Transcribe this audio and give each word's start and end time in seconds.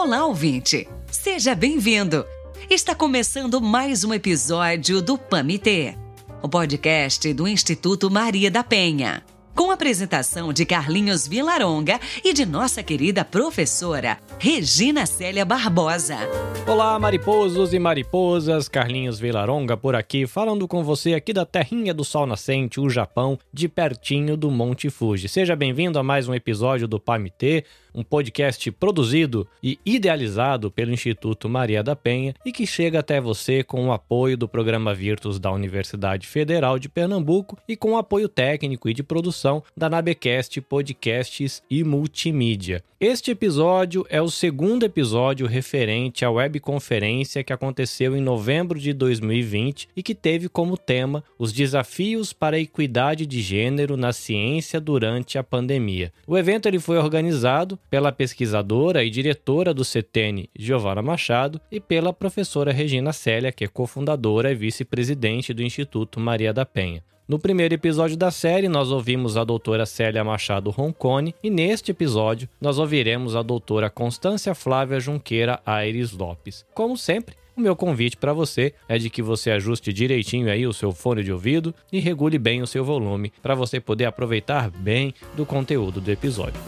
Olá, 0.00 0.24
ouvinte! 0.24 0.86
Seja 1.10 1.56
bem-vindo! 1.56 2.24
Está 2.70 2.94
começando 2.94 3.60
mais 3.60 4.04
um 4.04 4.14
episódio 4.14 5.02
do 5.02 5.18
PAMITê, 5.18 5.96
o 6.40 6.48
podcast 6.48 7.34
do 7.34 7.48
Instituto 7.48 8.08
Maria 8.08 8.48
da 8.48 8.62
Penha 8.62 9.24
com 9.58 9.72
a 9.72 9.74
apresentação 9.74 10.52
de 10.52 10.64
Carlinhos 10.64 11.26
Vilaronga 11.26 11.98
e 12.24 12.32
de 12.32 12.46
nossa 12.46 12.80
querida 12.80 13.24
professora 13.24 14.16
Regina 14.38 15.04
Célia 15.04 15.44
Barbosa. 15.44 16.16
Olá, 16.64 16.96
mariposos 16.96 17.74
e 17.74 17.78
mariposas, 17.80 18.68
Carlinhos 18.68 19.18
Vilaronga 19.18 19.76
por 19.76 19.96
aqui, 19.96 20.28
falando 20.28 20.68
com 20.68 20.84
você 20.84 21.12
aqui 21.12 21.32
da 21.32 21.44
terrinha 21.44 21.92
do 21.92 22.04
sol 22.04 22.24
nascente, 22.24 22.78
o 22.78 22.88
Japão, 22.88 23.36
de 23.52 23.68
pertinho 23.68 24.36
do 24.36 24.48
Monte 24.48 24.90
Fuji. 24.90 25.28
Seja 25.28 25.56
bem-vindo 25.56 25.98
a 25.98 26.04
mais 26.04 26.28
um 26.28 26.34
episódio 26.34 26.86
do 26.86 27.00
PAMT, 27.00 27.64
um 27.94 28.02
podcast 28.02 28.70
produzido 28.72 29.46
e 29.62 29.78
idealizado 29.84 30.70
pelo 30.70 30.92
Instituto 30.92 31.48
Maria 31.48 31.82
da 31.82 31.96
Penha 31.96 32.34
e 32.44 32.52
que 32.52 32.66
chega 32.66 33.00
até 33.00 33.20
você 33.20 33.62
com 33.62 33.86
o 33.86 33.92
apoio 33.92 34.36
do 34.36 34.48
programa 34.48 34.94
Virtus 34.94 35.38
da 35.38 35.50
Universidade 35.50 36.26
Federal 36.26 36.78
de 36.78 36.88
Pernambuco 36.88 37.58
e 37.68 37.76
com 37.76 37.92
o 37.92 37.96
apoio 37.96 38.28
técnico 38.28 38.88
e 38.88 38.94
de 38.94 39.02
produção 39.02 39.62
da 39.76 39.88
Nabecast 39.88 40.60
Podcasts 40.60 41.62
e 41.70 41.84
Multimídia. 41.84 42.82
Este 43.00 43.30
episódio 43.30 44.04
é 44.10 44.20
o 44.20 44.28
segundo 44.28 44.82
episódio 44.82 45.46
referente 45.46 46.24
à 46.24 46.30
webconferência 46.32 47.44
que 47.44 47.52
aconteceu 47.52 48.16
em 48.16 48.20
novembro 48.20 48.76
de 48.76 48.92
2020 48.92 49.88
e 49.94 50.02
que 50.02 50.16
teve 50.16 50.48
como 50.48 50.76
tema 50.76 51.22
os 51.38 51.52
desafios 51.52 52.32
para 52.32 52.56
a 52.56 52.60
equidade 52.60 53.24
de 53.24 53.40
gênero 53.40 53.96
na 53.96 54.12
ciência 54.12 54.80
durante 54.80 55.38
a 55.38 55.44
pandemia. 55.44 56.12
O 56.26 56.36
evento 56.36 56.66
ele 56.66 56.80
foi 56.80 56.98
organizado 56.98 57.77
pela 57.90 58.12
pesquisadora 58.12 59.04
e 59.04 59.10
diretora 59.10 59.72
do 59.72 59.84
CETENE, 59.84 60.50
Giovana 60.58 61.02
Machado, 61.02 61.60
e 61.70 61.80
pela 61.80 62.12
professora 62.12 62.72
Regina 62.72 63.12
Célia, 63.12 63.52
que 63.52 63.64
é 63.64 63.68
cofundadora 63.68 64.52
e 64.52 64.54
vice-presidente 64.54 65.52
do 65.52 65.62
Instituto 65.62 66.20
Maria 66.20 66.52
da 66.52 66.64
Penha. 66.64 67.02
No 67.28 67.38
primeiro 67.38 67.74
episódio 67.74 68.16
da 68.16 68.30
série, 68.30 68.68
nós 68.68 68.90
ouvimos 68.90 69.36
a 69.36 69.44
doutora 69.44 69.84
Célia 69.84 70.24
Machado 70.24 70.70
Roncone 70.70 71.34
e 71.44 71.50
neste 71.50 71.90
episódio 71.90 72.48
nós 72.58 72.78
ouviremos 72.78 73.36
a 73.36 73.42
doutora 73.42 73.90
Constância 73.90 74.54
Flávia 74.54 74.98
Junqueira 74.98 75.60
Aires 75.66 76.12
Lopes. 76.12 76.64
Como 76.72 76.96
sempre, 76.96 77.36
o 77.54 77.60
meu 77.60 77.76
convite 77.76 78.16
para 78.16 78.32
você 78.32 78.72
é 78.88 78.96
de 78.96 79.10
que 79.10 79.20
você 79.20 79.50
ajuste 79.50 79.92
direitinho 79.92 80.50
aí 80.50 80.66
o 80.66 80.72
seu 80.72 80.90
fone 80.90 81.22
de 81.22 81.30
ouvido 81.30 81.74
e 81.92 82.00
regule 82.00 82.38
bem 82.38 82.62
o 82.62 82.66
seu 82.66 82.82
volume 82.82 83.30
para 83.42 83.54
você 83.54 83.78
poder 83.78 84.06
aproveitar 84.06 84.70
bem 84.70 85.12
do 85.36 85.44
conteúdo 85.44 86.00
do 86.00 86.10
episódio. 86.10 86.58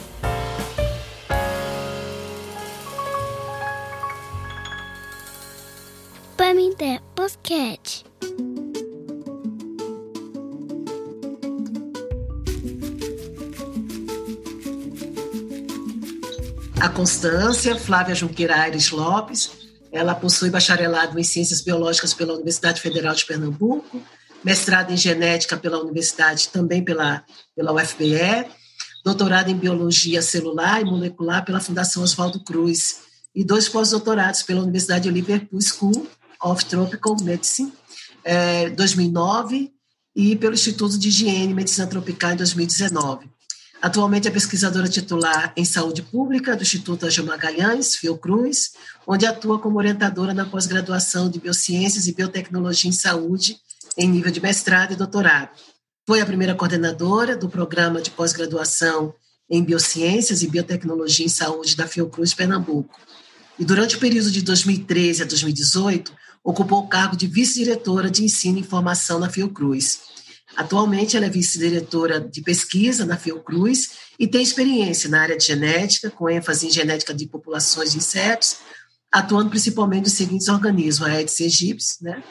Pamité 6.40 6.98
Podcast. 7.14 8.02
A 16.80 16.88
Constância 16.88 17.76
Flávia 17.76 18.14
Junqueira 18.14 18.56
Aires 18.56 18.90
Lopes, 18.90 19.50
ela 19.92 20.14
possui 20.14 20.48
bacharelado 20.48 21.20
em 21.20 21.22
Ciências 21.22 21.60
Biológicas 21.60 22.14
pela 22.14 22.32
Universidade 22.32 22.80
Federal 22.80 23.14
de 23.14 23.26
Pernambuco, 23.26 24.00
mestrado 24.42 24.94
em 24.94 24.96
Genética 24.96 25.58
pela 25.58 25.82
Universidade, 25.82 26.48
também 26.48 26.82
pela, 26.82 27.22
pela 27.54 27.70
UFPE, 27.74 28.46
doutorado 29.04 29.50
em 29.50 29.58
Biologia 29.58 30.22
Celular 30.22 30.80
e 30.80 30.86
Molecular 30.86 31.44
pela 31.44 31.60
Fundação 31.60 32.02
Oswaldo 32.02 32.42
Cruz 32.42 33.02
e 33.34 33.44
dois 33.44 33.68
pós-doutorados 33.68 34.42
pela 34.42 34.62
Universidade 34.62 35.02
de 35.02 35.10
Liverpool 35.10 35.60
School 35.60 36.08
of 36.42 36.64
Tropical 36.64 37.16
Medicine, 37.22 37.72
eh, 38.24 38.70
2009, 38.70 39.72
e 40.14 40.36
pelo 40.36 40.54
Instituto 40.54 40.98
de 40.98 41.08
Higiene 41.08 41.52
e 41.52 41.54
Medicina 41.54 41.86
Tropical 41.86 42.32
em 42.32 42.36
2019. 42.36 43.28
Atualmente 43.80 44.28
é 44.28 44.30
pesquisadora 44.30 44.88
titular 44.88 45.54
em 45.56 45.64
saúde 45.64 46.02
pública 46.02 46.54
do 46.54 46.62
Instituto 46.62 47.06
Angel 47.06 47.24
Magalhães, 47.24 47.96
Fiocruz, 47.96 48.72
onde 49.06 49.24
atua 49.24 49.58
como 49.58 49.78
orientadora 49.78 50.34
na 50.34 50.44
pós-graduação 50.44 51.30
de 51.30 51.40
Biociências 51.40 52.06
e 52.06 52.12
Biotecnologia 52.12 52.90
em 52.90 52.92
Saúde, 52.92 53.56
em 53.96 54.06
nível 54.06 54.30
de 54.30 54.40
mestrado 54.40 54.92
e 54.92 54.96
doutorado. 54.96 55.50
Foi 56.06 56.20
a 56.20 56.26
primeira 56.26 56.54
coordenadora 56.54 57.36
do 57.36 57.48
programa 57.48 58.02
de 58.02 58.10
pós-graduação 58.10 59.14
em 59.48 59.64
Biociências 59.64 60.42
e 60.42 60.48
Biotecnologia 60.48 61.24
em 61.24 61.30
Saúde 61.30 61.74
da 61.74 61.86
Fiocruz, 61.86 62.34
Pernambuco. 62.34 63.00
E 63.58 63.64
durante 63.64 63.96
o 63.96 63.98
período 63.98 64.30
de 64.30 64.42
2013 64.42 65.22
a 65.22 65.26
2018, 65.26 66.12
ocupou 66.44 66.80
o 66.80 66.88
cargo 66.88 67.16
de 67.16 67.26
vice-diretora 67.26 68.10
de 68.10 68.24
ensino 68.24 68.58
e 68.58 68.62
formação 68.62 69.18
na 69.18 69.28
Fiocruz. 69.28 70.00
Atualmente, 70.56 71.16
ela 71.16 71.26
é 71.26 71.30
vice-diretora 71.30 72.20
de 72.20 72.42
pesquisa 72.42 73.04
na 73.04 73.16
Fiocruz 73.16 73.90
e 74.18 74.26
tem 74.26 74.42
experiência 74.42 75.08
na 75.08 75.22
área 75.22 75.36
de 75.36 75.44
genética, 75.44 76.10
com 76.10 76.28
ênfase 76.28 76.66
em 76.66 76.70
genética 76.70 77.14
de 77.14 77.26
populações 77.26 77.92
de 77.92 77.98
insetos, 77.98 78.56
atuando 79.12 79.50
principalmente 79.50 80.04
nos 80.04 80.14
seguintes 80.14 80.48
organismos, 80.48 81.08
a 81.08 81.12
Aedes 81.12 81.40
aegypti, 81.40 82.02
né? 82.02 82.22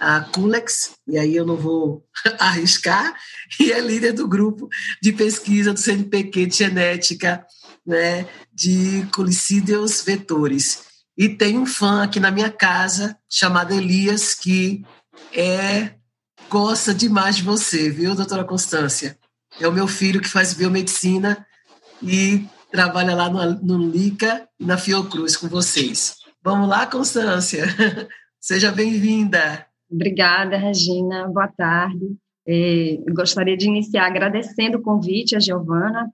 a 0.00 0.20
Culex, 0.20 0.92
e 1.06 1.18
aí 1.18 1.36
eu 1.36 1.44
não 1.44 1.56
vou 1.56 2.04
arriscar, 2.38 3.14
e 3.60 3.70
é 3.70 3.80
líder 3.80 4.12
do 4.12 4.26
grupo 4.26 4.68
de 5.02 5.12
pesquisa 5.12 5.74
do 5.74 5.78
CNPq 5.78 6.46
de 6.46 6.56
genética 6.56 7.44
né, 7.86 8.26
de 8.52 9.06
colicídeos 9.14 10.02
vetores. 10.02 10.89
E 11.20 11.28
tem 11.28 11.58
um 11.58 11.66
fã 11.66 12.02
aqui 12.02 12.18
na 12.18 12.30
minha 12.30 12.50
casa 12.50 13.14
chamado 13.28 13.74
Elias, 13.74 14.32
que 14.32 14.82
é 15.36 15.90
gosta 16.48 16.94
demais 16.94 17.36
de 17.36 17.42
você, 17.42 17.90
viu, 17.90 18.14
doutora 18.14 18.42
Constância? 18.42 19.18
É 19.60 19.68
o 19.68 19.72
meu 19.72 19.86
filho 19.86 20.22
que 20.22 20.30
faz 20.30 20.54
biomedicina 20.54 21.46
e 22.02 22.46
trabalha 22.72 23.14
lá 23.14 23.28
no, 23.28 23.76
no 23.76 23.90
LICA 23.90 24.48
e 24.58 24.64
na 24.64 24.78
Fiocruz 24.78 25.36
com 25.36 25.46
vocês. 25.46 26.16
Vamos 26.42 26.66
lá, 26.66 26.86
Constância? 26.86 27.66
Seja 28.40 28.72
bem-vinda. 28.72 29.66
Obrigada, 29.92 30.56
Regina. 30.56 31.28
Boa 31.28 31.48
tarde. 31.48 32.16
É, 32.48 32.96
gostaria 33.12 33.58
de 33.58 33.66
iniciar 33.66 34.06
agradecendo 34.06 34.78
o 34.78 34.82
convite 34.82 35.36
a 35.36 35.38
Giovana 35.38 36.10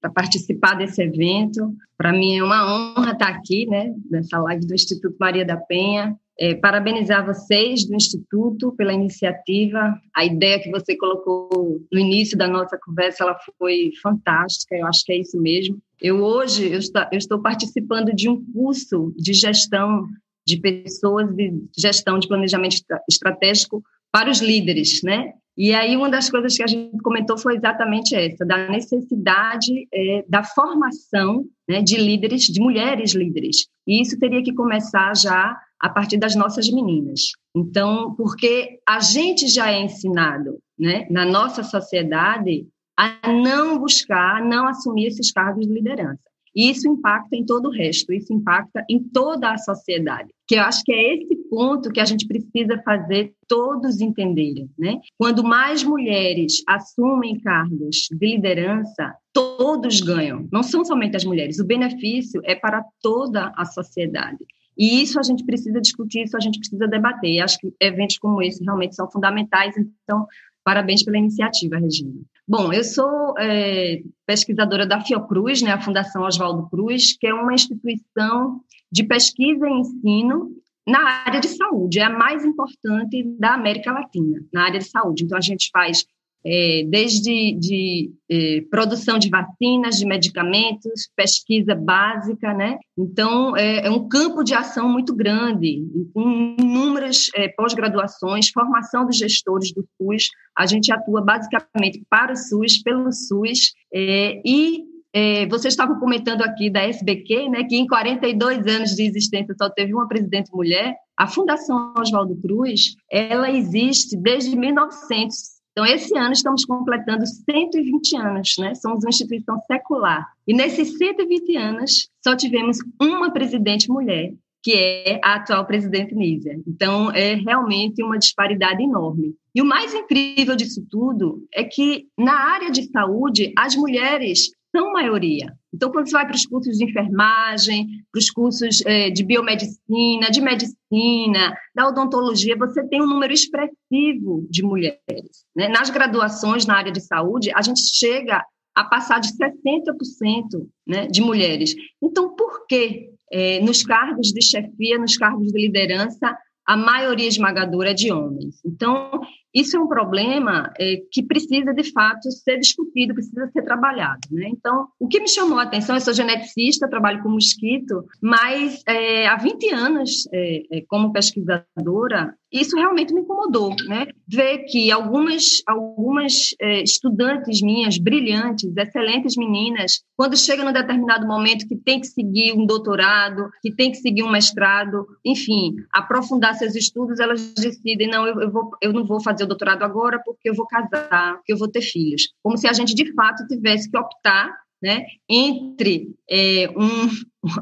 para 0.00 0.10
participar 0.10 0.74
desse 0.74 1.02
evento. 1.02 1.74
Para 1.96 2.12
mim 2.12 2.36
é 2.36 2.42
uma 2.42 2.94
honra 2.96 3.12
estar 3.12 3.28
aqui, 3.28 3.66
né, 3.66 3.94
nessa 4.10 4.38
live 4.38 4.66
do 4.66 4.74
Instituto 4.74 5.16
Maria 5.18 5.44
da 5.44 5.56
Penha. 5.56 6.16
É, 6.40 6.54
parabenizar 6.54 7.26
vocês 7.26 7.84
do 7.84 7.96
Instituto 7.96 8.72
pela 8.76 8.92
iniciativa. 8.92 9.98
A 10.14 10.24
ideia 10.24 10.60
que 10.60 10.70
você 10.70 10.96
colocou 10.96 11.80
no 11.92 11.98
início 11.98 12.38
da 12.38 12.46
nossa 12.46 12.78
conversa, 12.78 13.24
ela 13.24 13.36
foi 13.58 13.90
fantástica. 14.00 14.76
Eu 14.76 14.86
acho 14.86 15.04
que 15.04 15.12
é 15.12 15.18
isso 15.18 15.40
mesmo. 15.40 15.78
Eu 16.00 16.22
hoje 16.22 16.72
eu 16.72 16.78
estou, 16.78 17.02
eu 17.10 17.18
estou 17.18 17.42
participando 17.42 18.14
de 18.14 18.28
um 18.28 18.40
curso 18.52 19.12
de 19.16 19.32
gestão 19.32 20.06
de 20.46 20.56
pessoas, 20.58 21.34
de 21.34 21.52
gestão 21.76 22.18
de 22.18 22.28
planejamento 22.28 22.76
estratégico 23.10 23.82
para 24.10 24.30
os 24.30 24.40
líderes, 24.40 25.02
né? 25.02 25.34
E 25.58 25.74
aí 25.74 25.96
uma 25.96 26.08
das 26.08 26.30
coisas 26.30 26.56
que 26.56 26.62
a 26.62 26.68
gente 26.68 26.96
comentou 27.02 27.36
foi 27.36 27.56
exatamente 27.56 28.14
essa, 28.14 28.46
da 28.46 28.68
necessidade 28.68 29.88
é, 29.92 30.24
da 30.28 30.44
formação 30.44 31.44
né, 31.68 31.82
de 31.82 31.96
líderes, 31.96 32.42
de 32.44 32.60
mulheres 32.60 33.12
líderes. 33.12 33.66
E 33.84 34.00
isso 34.00 34.16
teria 34.20 34.40
que 34.40 34.54
começar 34.54 35.16
já 35.16 35.60
a 35.80 35.88
partir 35.88 36.16
das 36.16 36.36
nossas 36.36 36.70
meninas. 36.70 37.32
Então, 37.56 38.14
porque 38.14 38.78
a 38.88 39.00
gente 39.00 39.48
já 39.48 39.68
é 39.72 39.80
ensinado 39.80 40.60
né, 40.78 41.08
na 41.10 41.24
nossa 41.24 41.64
sociedade 41.64 42.64
a 42.96 43.32
não 43.32 43.80
buscar, 43.80 44.36
a 44.36 44.44
não 44.44 44.68
assumir 44.68 45.06
esses 45.06 45.32
cargos 45.32 45.66
de 45.66 45.72
liderança. 45.72 46.22
E 46.58 46.70
isso 46.70 46.88
impacta 46.88 47.36
em 47.36 47.46
todo 47.46 47.66
o 47.68 47.70
resto, 47.70 48.12
isso 48.12 48.32
impacta 48.32 48.84
em 48.90 48.98
toda 48.98 49.52
a 49.52 49.58
sociedade. 49.58 50.28
Que 50.44 50.56
eu 50.56 50.62
acho 50.62 50.82
que 50.82 50.92
é 50.92 51.14
esse 51.14 51.36
ponto 51.48 51.92
que 51.92 52.00
a 52.00 52.04
gente 52.04 52.26
precisa 52.26 52.82
fazer 52.84 53.32
todos 53.46 54.00
entenderem, 54.00 54.68
né? 54.76 54.98
Quando 55.16 55.44
mais 55.44 55.84
mulheres 55.84 56.64
assumem 56.66 57.38
cargos 57.38 58.08
de 58.10 58.34
liderança, 58.34 59.14
todos 59.32 60.00
ganham. 60.00 60.48
Não 60.50 60.64
são 60.64 60.84
somente 60.84 61.16
as 61.16 61.24
mulheres, 61.24 61.60
o 61.60 61.64
benefício 61.64 62.40
é 62.42 62.56
para 62.56 62.84
toda 63.00 63.52
a 63.56 63.64
sociedade. 63.64 64.44
E 64.76 65.00
isso 65.00 65.20
a 65.20 65.22
gente 65.22 65.44
precisa 65.44 65.80
discutir, 65.80 66.24
isso 66.24 66.36
a 66.36 66.40
gente 66.40 66.58
precisa 66.58 66.88
debater. 66.88 67.38
Acho 67.38 67.58
que 67.60 67.72
eventos 67.80 68.18
como 68.18 68.42
esse 68.42 68.64
realmente 68.64 68.96
são 68.96 69.08
fundamentais. 69.08 69.76
Então, 69.76 70.26
parabéns 70.64 71.04
pela 71.04 71.18
iniciativa, 71.18 71.78
Regina. 71.78 72.14
Bom, 72.48 72.72
eu 72.72 72.82
sou 72.82 73.34
é, 73.38 74.00
pesquisadora 74.24 74.86
da 74.86 75.02
Fiocruz, 75.02 75.60
né, 75.60 75.70
a 75.70 75.80
Fundação 75.82 76.22
Oswaldo 76.22 76.66
Cruz, 76.70 77.14
que 77.18 77.26
é 77.26 77.34
uma 77.34 77.52
instituição 77.52 78.62
de 78.90 79.04
pesquisa 79.04 79.68
e 79.68 79.72
ensino 79.72 80.50
na 80.86 80.98
área 81.26 81.40
de 81.40 81.48
saúde, 81.48 81.98
é 81.98 82.04
a 82.04 82.10
mais 82.10 82.46
importante 82.46 83.22
da 83.38 83.52
América 83.52 83.92
Latina, 83.92 84.40
na 84.50 84.64
área 84.64 84.78
de 84.78 84.88
saúde. 84.88 85.24
Então, 85.24 85.36
a 85.36 85.42
gente 85.42 85.68
faz 85.70 86.06
é, 86.44 86.84
desde 86.88 87.52
de, 87.58 88.10
é, 88.30 88.60
produção 88.70 89.18
de 89.18 89.28
vacinas, 89.28 89.96
de 89.96 90.06
medicamentos, 90.06 91.08
pesquisa 91.16 91.74
básica, 91.74 92.54
né? 92.54 92.78
Então, 92.96 93.56
é, 93.56 93.86
é 93.86 93.90
um 93.90 94.08
campo 94.08 94.42
de 94.42 94.54
ação 94.54 94.88
muito 94.88 95.14
grande, 95.14 95.82
com 96.14 96.56
inúmeras 96.58 97.28
é, 97.34 97.48
pós-graduações, 97.48 98.50
formação 98.50 99.04
dos 99.06 99.16
gestores 99.16 99.72
do 99.72 99.86
SUS. 99.96 100.28
A 100.56 100.66
gente 100.66 100.92
atua 100.92 101.22
basicamente 101.22 102.02
para 102.08 102.32
o 102.32 102.36
SUS, 102.36 102.82
pelo 102.82 103.12
SUS, 103.12 103.72
e 103.92 104.84
é, 105.12 105.46
você 105.46 105.68
estava 105.68 105.98
comentando 105.98 106.42
aqui 106.42 106.70
da 106.70 106.82
SBQ, 106.82 107.48
né, 107.48 107.64
que 107.64 107.76
em 107.76 107.86
42 107.86 108.66
anos 108.66 108.94
de 108.94 109.04
existência 109.04 109.54
só 109.60 109.70
teve 109.70 109.94
uma 109.94 110.06
presidente 110.06 110.50
mulher. 110.52 110.94
A 111.16 111.26
Fundação 111.26 111.94
Oswaldo 111.98 112.36
Cruz, 112.40 112.94
ela 113.10 113.50
existe 113.50 114.16
desde 114.16 114.54
1900. 114.54 115.57
Então, 115.78 115.86
esse 115.86 116.18
ano 116.18 116.32
estamos 116.32 116.64
completando 116.64 117.24
120 117.24 118.16
anos, 118.16 118.56
né? 118.58 118.74
Somos 118.74 119.04
uma 119.04 119.10
instituição 119.10 119.60
secular. 119.60 120.26
E 120.44 120.52
nesses 120.52 120.98
120 120.98 121.56
anos, 121.56 122.10
só 122.20 122.34
tivemos 122.34 122.78
uma 123.00 123.30
presidente 123.32 123.88
mulher, 123.88 124.34
que 124.60 124.72
é 124.72 125.20
a 125.22 125.36
atual 125.36 125.64
presidente 125.66 126.16
Nízia. 126.16 126.60
Então, 126.66 127.12
é 127.12 127.34
realmente 127.34 128.02
uma 128.02 128.18
disparidade 128.18 128.82
enorme. 128.82 129.36
E 129.54 129.62
o 129.62 129.64
mais 129.64 129.94
incrível 129.94 130.56
disso 130.56 130.84
tudo 130.90 131.46
é 131.54 131.62
que, 131.62 132.08
na 132.18 132.34
área 132.34 132.72
de 132.72 132.90
saúde, 132.90 133.52
as 133.56 133.76
mulheres 133.76 134.50
são 134.74 134.92
maioria. 134.92 135.52
Então, 135.72 135.90
quando 135.90 136.08
você 136.08 136.12
vai 136.12 136.26
para 136.26 136.34
os 136.34 136.46
cursos 136.46 136.76
de 136.76 136.84
enfermagem, 136.84 137.86
para 138.10 138.18
os 138.18 138.30
cursos 138.30 138.84
é, 138.86 139.10
de 139.10 139.24
biomedicina, 139.24 140.30
de 140.30 140.40
medicina, 140.40 141.56
da 141.74 141.88
odontologia, 141.88 142.56
você 142.56 142.86
tem 142.86 143.02
um 143.02 143.06
número 143.06 143.32
expressivo 143.32 144.46
de 144.50 144.62
mulheres. 144.62 145.44
Né? 145.56 145.68
Nas 145.68 145.90
graduações 145.90 146.66
na 146.66 146.76
área 146.76 146.92
de 146.92 147.00
saúde, 147.00 147.50
a 147.54 147.62
gente 147.62 147.80
chega 147.80 148.44
a 148.74 148.84
passar 148.84 149.20
de 149.20 149.28
60% 149.32 150.68
né, 150.86 151.06
de 151.06 151.20
mulheres. 151.20 151.74
Então, 152.02 152.34
por 152.36 152.66
que 152.66 153.10
é, 153.32 153.60
nos 153.60 153.82
cargos 153.82 154.28
de 154.28 154.42
chefia, 154.42 154.98
nos 154.98 155.16
cargos 155.16 155.52
de 155.52 155.60
liderança, 155.60 156.36
a 156.64 156.76
maioria 156.76 157.26
esmagadora 157.26 157.90
é 157.90 157.94
de 157.94 158.12
homens? 158.12 158.60
Então, 158.64 159.20
isso 159.58 159.76
é 159.76 159.80
um 159.80 159.88
problema 159.88 160.72
é, 160.78 161.02
que 161.10 161.22
precisa, 161.22 161.72
de 161.74 161.90
fato, 161.92 162.30
ser 162.30 162.58
discutido, 162.58 163.14
precisa 163.14 163.48
ser 163.48 163.62
trabalhado. 163.62 164.20
Né? 164.30 164.48
Então, 164.48 164.88
o 164.98 165.08
que 165.08 165.20
me 165.20 165.28
chamou 165.28 165.58
a 165.58 165.62
atenção, 165.62 165.96
eu 165.96 166.00
sou 166.00 166.14
geneticista, 166.14 166.88
trabalho 166.88 167.22
com 167.22 167.28
mosquito, 167.28 168.04
mas 168.22 168.82
é, 168.86 169.26
há 169.26 169.36
20 169.36 169.74
anos, 169.74 170.28
é, 170.32 170.78
é, 170.78 170.80
como 170.88 171.12
pesquisadora, 171.12 172.34
isso 172.52 172.76
realmente 172.76 173.12
me 173.12 173.20
incomodou, 173.20 173.74
né? 173.86 174.06
Ver 174.26 174.64
que 174.64 174.90
algumas, 174.90 175.62
algumas 175.66 176.54
é, 176.60 176.82
estudantes 176.82 177.60
minhas, 177.60 177.98
brilhantes, 177.98 178.74
excelentes 178.74 179.36
meninas, 179.36 180.02
quando 180.16 180.36
chegam 180.36 180.64
num 180.64 180.72
determinado 180.72 181.26
momento 181.26 181.68
que 181.68 181.76
tem 181.76 182.00
que 182.00 182.06
seguir 182.06 182.54
um 182.54 182.64
doutorado, 182.64 183.50
que 183.60 183.70
tem 183.70 183.90
que 183.90 183.98
seguir 183.98 184.22
um 184.22 184.30
mestrado, 184.30 185.06
enfim, 185.24 185.76
aprofundar 185.92 186.54
seus 186.54 186.74
estudos, 186.74 187.20
elas 187.20 187.52
decidem, 187.52 188.08
não, 188.08 188.26
eu, 188.26 188.40
eu, 188.40 188.50
vou, 188.50 188.70
eu 188.80 188.92
não 188.94 189.04
vou 189.04 189.22
fazer 189.22 189.46
doutorado 189.48 189.82
agora 189.82 190.20
porque 190.24 190.50
eu 190.50 190.54
vou 190.54 190.66
casar, 190.66 191.36
porque 191.36 191.52
eu 191.52 191.58
vou 191.58 191.68
ter 191.68 191.82
filhos. 191.82 192.32
Como 192.42 192.56
se 192.56 192.68
a 192.68 192.72
gente, 192.72 192.94
de 192.94 193.12
fato, 193.14 193.46
tivesse 193.46 193.90
que 193.90 193.98
optar 193.98 194.52
né, 194.82 195.04
entre 195.28 196.14
é, 196.30 196.70
um, 196.70 197.08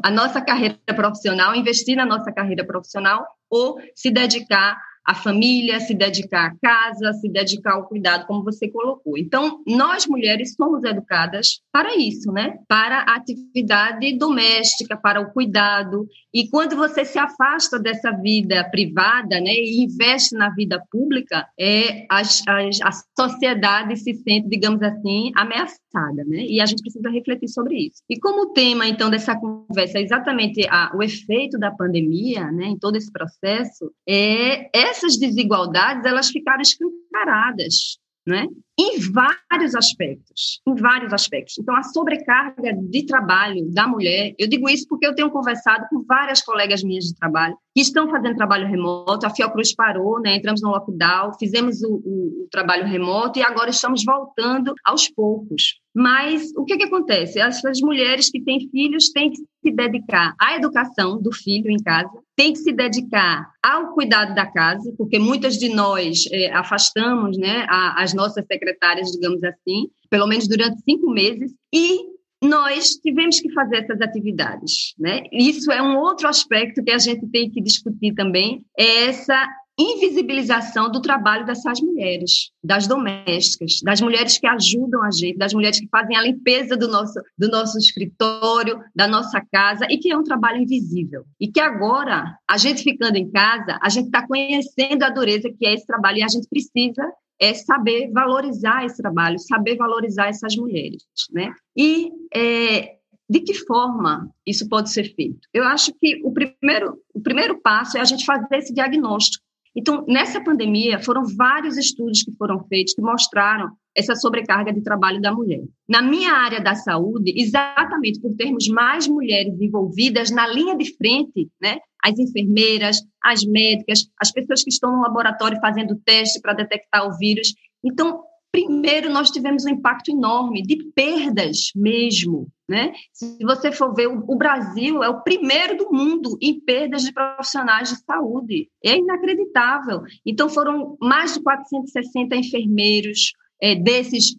a 0.02 0.10
nossa 0.10 0.40
carreira 0.40 0.78
profissional, 0.94 1.54
investir 1.54 1.96
na 1.96 2.04
nossa 2.04 2.30
carreira 2.30 2.64
profissional 2.64 3.26
ou 3.48 3.78
se 3.94 4.10
dedicar 4.10 4.78
à 5.06 5.14
família, 5.14 5.78
se 5.80 5.94
dedicar 5.94 6.50
à 6.50 6.56
casa, 6.60 7.12
se 7.14 7.28
dedicar 7.28 7.74
ao 7.74 7.86
cuidado, 7.86 8.26
como 8.26 8.42
você 8.42 8.68
colocou. 8.68 9.16
Então, 9.16 9.62
nós 9.66 10.06
mulheres 10.06 10.54
somos 10.54 10.82
educadas 10.84 11.60
para 11.72 11.96
isso, 11.96 12.32
né? 12.32 12.58
Para 12.68 13.00
a 13.00 13.16
atividade 13.16 14.18
doméstica, 14.18 14.96
para 14.96 15.20
o 15.20 15.32
cuidado. 15.32 16.06
E 16.34 16.48
quando 16.50 16.76
você 16.76 17.04
se 17.04 17.18
afasta 17.18 17.78
dessa 17.78 18.10
vida 18.10 18.64
privada, 18.70 19.40
né, 19.40 19.52
e 19.54 19.84
investe 19.84 20.36
na 20.36 20.50
vida 20.50 20.82
pública, 20.90 21.46
é 21.58 22.04
a, 22.10 22.20
a, 22.20 22.88
a 22.88 22.90
sociedade 23.18 23.96
se 23.96 24.14
sente, 24.14 24.48
digamos 24.48 24.82
assim, 24.82 25.32
ameaçada, 25.34 26.24
né? 26.26 26.44
E 26.46 26.60
a 26.60 26.66
gente 26.66 26.82
precisa 26.82 27.08
refletir 27.10 27.48
sobre 27.48 27.76
isso. 27.86 28.02
E 28.10 28.18
como 28.18 28.42
o 28.42 28.52
tema, 28.52 28.86
então, 28.86 29.08
dessa 29.08 29.38
conversa 29.38 29.98
é 29.98 30.02
exatamente 30.02 30.66
a, 30.68 30.92
o 30.94 31.02
efeito 31.02 31.58
da 31.58 31.70
pandemia, 31.70 32.50
né, 32.50 32.66
em 32.66 32.78
todo 32.78 32.96
esse 32.96 33.10
processo, 33.10 33.92
é 34.08 34.68
essas 34.96 35.18
desigualdades 35.18 36.04
elas 36.04 36.28
ficaram 36.28 36.60
escancaradas, 36.60 37.98
né? 38.26 38.46
Em 38.78 38.98
vários 39.00 39.74
aspectos, 39.74 40.60
em 40.66 40.74
vários 40.74 41.12
aspectos. 41.12 41.56
Então, 41.58 41.74
a 41.76 41.82
sobrecarga 41.82 42.74
de 42.74 43.06
trabalho 43.06 43.70
da 43.72 43.86
mulher, 43.86 44.34
eu 44.38 44.48
digo 44.48 44.68
isso 44.68 44.86
porque 44.88 45.06
eu 45.06 45.14
tenho 45.14 45.30
conversado 45.30 45.86
com 45.88 46.02
várias 46.02 46.42
colegas 46.42 46.82
minhas 46.82 47.04
de 47.04 47.14
trabalho 47.14 47.56
que 47.74 47.80
estão 47.80 48.10
fazendo 48.10 48.36
trabalho 48.36 48.66
remoto. 48.66 49.24
A 49.24 49.30
Fiocruz 49.30 49.74
parou, 49.74 50.20
né? 50.20 50.36
entramos 50.36 50.60
no 50.60 50.70
lockdown, 50.70 51.32
fizemos 51.38 51.82
o, 51.82 51.94
o, 52.04 52.44
o 52.44 52.48
trabalho 52.50 52.84
remoto 52.84 53.38
e 53.38 53.42
agora 53.42 53.70
estamos 53.70 54.04
voltando 54.04 54.74
aos 54.84 55.08
poucos. 55.08 55.80
Mas 55.96 56.52
o 56.54 56.66
que, 56.66 56.76
que 56.76 56.84
acontece? 56.84 57.40
Essas 57.40 57.80
mulheres 57.80 58.28
que 58.28 58.38
têm 58.38 58.68
filhos 58.68 59.08
têm 59.08 59.30
que 59.30 59.38
se 59.38 59.72
dedicar 59.74 60.34
à 60.38 60.54
educação 60.54 61.18
do 61.22 61.32
filho 61.32 61.70
em 61.70 61.78
casa, 61.78 62.10
têm 62.36 62.52
que 62.52 62.58
se 62.58 62.70
dedicar 62.70 63.50
ao 63.62 63.94
cuidado 63.94 64.34
da 64.34 64.44
casa, 64.44 64.92
porque 64.98 65.18
muitas 65.18 65.56
de 65.56 65.70
nós 65.70 66.24
é, 66.30 66.52
afastamos 66.52 67.38
né, 67.38 67.64
a, 67.70 68.02
as 68.02 68.12
nossas 68.12 68.44
secretárias, 68.44 69.10
digamos 69.10 69.42
assim, 69.42 69.86
pelo 70.10 70.26
menos 70.26 70.46
durante 70.46 70.82
cinco 70.82 71.10
meses, 71.10 71.54
e 71.72 71.98
nós 72.44 72.90
tivemos 73.02 73.40
que 73.40 73.50
fazer 73.54 73.78
essas 73.78 74.02
atividades, 74.02 74.92
né? 74.98 75.22
Isso 75.32 75.72
é 75.72 75.80
um 75.80 75.96
outro 75.96 76.28
aspecto 76.28 76.84
que 76.84 76.90
a 76.90 76.98
gente 76.98 77.26
tem 77.28 77.50
que 77.50 77.62
discutir 77.62 78.12
também, 78.12 78.62
é 78.78 79.06
essa 79.06 79.48
invisibilização 79.78 80.90
do 80.90 81.02
trabalho 81.02 81.44
dessas 81.44 81.80
mulheres, 81.80 82.50
das 82.64 82.86
domésticas, 82.86 83.80
das 83.82 84.00
mulheres 84.00 84.38
que 84.38 84.46
ajudam 84.46 85.02
a 85.02 85.10
gente, 85.10 85.36
das 85.36 85.52
mulheres 85.52 85.78
que 85.78 85.88
fazem 85.88 86.16
a 86.16 86.22
limpeza 86.22 86.76
do 86.76 86.88
nosso, 86.88 87.20
do 87.36 87.48
nosso 87.48 87.76
escritório, 87.78 88.80
da 88.94 89.06
nossa 89.06 89.40
casa, 89.52 89.86
e 89.90 89.98
que 89.98 90.10
é 90.10 90.16
um 90.16 90.24
trabalho 90.24 90.62
invisível. 90.62 91.24
E 91.38 91.48
que 91.48 91.60
agora, 91.60 92.38
a 92.48 92.56
gente 92.56 92.82
ficando 92.82 93.16
em 93.16 93.30
casa, 93.30 93.78
a 93.82 93.88
gente 93.90 94.06
está 94.06 94.26
conhecendo 94.26 95.02
a 95.02 95.10
dureza 95.10 95.52
que 95.56 95.66
é 95.66 95.74
esse 95.74 95.86
trabalho 95.86 96.18
e 96.18 96.22
a 96.22 96.28
gente 96.28 96.48
precisa 96.48 97.02
é 97.38 97.52
saber 97.52 98.10
valorizar 98.12 98.86
esse 98.86 98.96
trabalho, 98.96 99.38
saber 99.38 99.76
valorizar 99.76 100.28
essas 100.28 100.56
mulheres, 100.56 101.02
né? 101.30 101.52
E 101.76 102.10
é, 102.34 102.96
de 103.28 103.40
que 103.40 103.52
forma 103.52 104.30
isso 104.46 104.68
pode 104.68 104.90
ser 104.90 105.14
feito? 105.14 105.40
Eu 105.52 105.64
acho 105.64 105.92
que 106.00 106.22
o 106.24 106.32
primeiro, 106.32 106.98
o 107.12 107.20
primeiro 107.20 107.60
passo 107.60 107.98
é 107.98 108.00
a 108.00 108.04
gente 108.04 108.24
fazer 108.24 108.56
esse 108.56 108.72
diagnóstico 108.72 109.44
então, 109.76 110.06
nessa 110.08 110.42
pandemia, 110.42 110.98
foram 110.98 111.24
vários 111.36 111.76
estudos 111.76 112.22
que 112.22 112.32
foram 112.32 112.64
feitos 112.66 112.94
que 112.94 113.02
mostraram 113.02 113.68
essa 113.94 114.14
sobrecarga 114.14 114.72
de 114.72 114.82
trabalho 114.82 115.20
da 115.20 115.30
mulher. 115.32 115.60
Na 115.86 116.00
minha 116.00 116.32
área 116.32 116.60
da 116.62 116.74
saúde, 116.74 117.34
exatamente 117.36 118.18
por 118.20 118.34
termos 118.34 118.66
mais 118.68 119.06
mulheres 119.06 119.60
envolvidas 119.60 120.30
na 120.30 120.46
linha 120.48 120.74
de 120.74 120.96
frente, 120.96 121.50
né? 121.60 121.78
As 122.02 122.18
enfermeiras, 122.18 123.02
as 123.22 123.44
médicas, 123.44 124.08
as 124.18 124.32
pessoas 124.32 124.62
que 124.62 124.70
estão 124.70 124.92
no 124.92 125.02
laboratório 125.02 125.60
fazendo 125.60 126.00
teste 126.04 126.40
para 126.40 126.54
detectar 126.54 127.06
o 127.06 127.16
vírus. 127.18 127.54
Então, 127.84 128.22
primeiro 128.52 129.10
nós 129.10 129.30
tivemos 129.30 129.64
um 129.64 129.70
impacto 129.70 130.10
enorme 130.10 130.62
de 130.62 130.76
perdas 130.94 131.70
mesmo, 131.74 132.48
né? 132.68 132.92
Se 133.12 133.38
você 133.42 133.70
for 133.70 133.94
ver, 133.94 134.06
o 134.08 134.36
Brasil 134.36 135.02
é 135.02 135.08
o 135.08 135.22
primeiro 135.22 135.76
do 135.76 135.92
mundo 135.92 136.36
em 136.40 136.58
perdas 136.60 137.02
de 137.02 137.12
profissionais 137.12 137.90
de 137.90 137.96
saúde. 138.04 138.68
É 138.84 138.96
inacreditável. 138.96 140.02
Então, 140.24 140.48
foram 140.48 140.96
mais 141.00 141.34
de 141.34 141.42
460 141.42 142.34
enfermeiros, 142.36 143.32
é, 143.60 143.74
desses, 143.74 144.36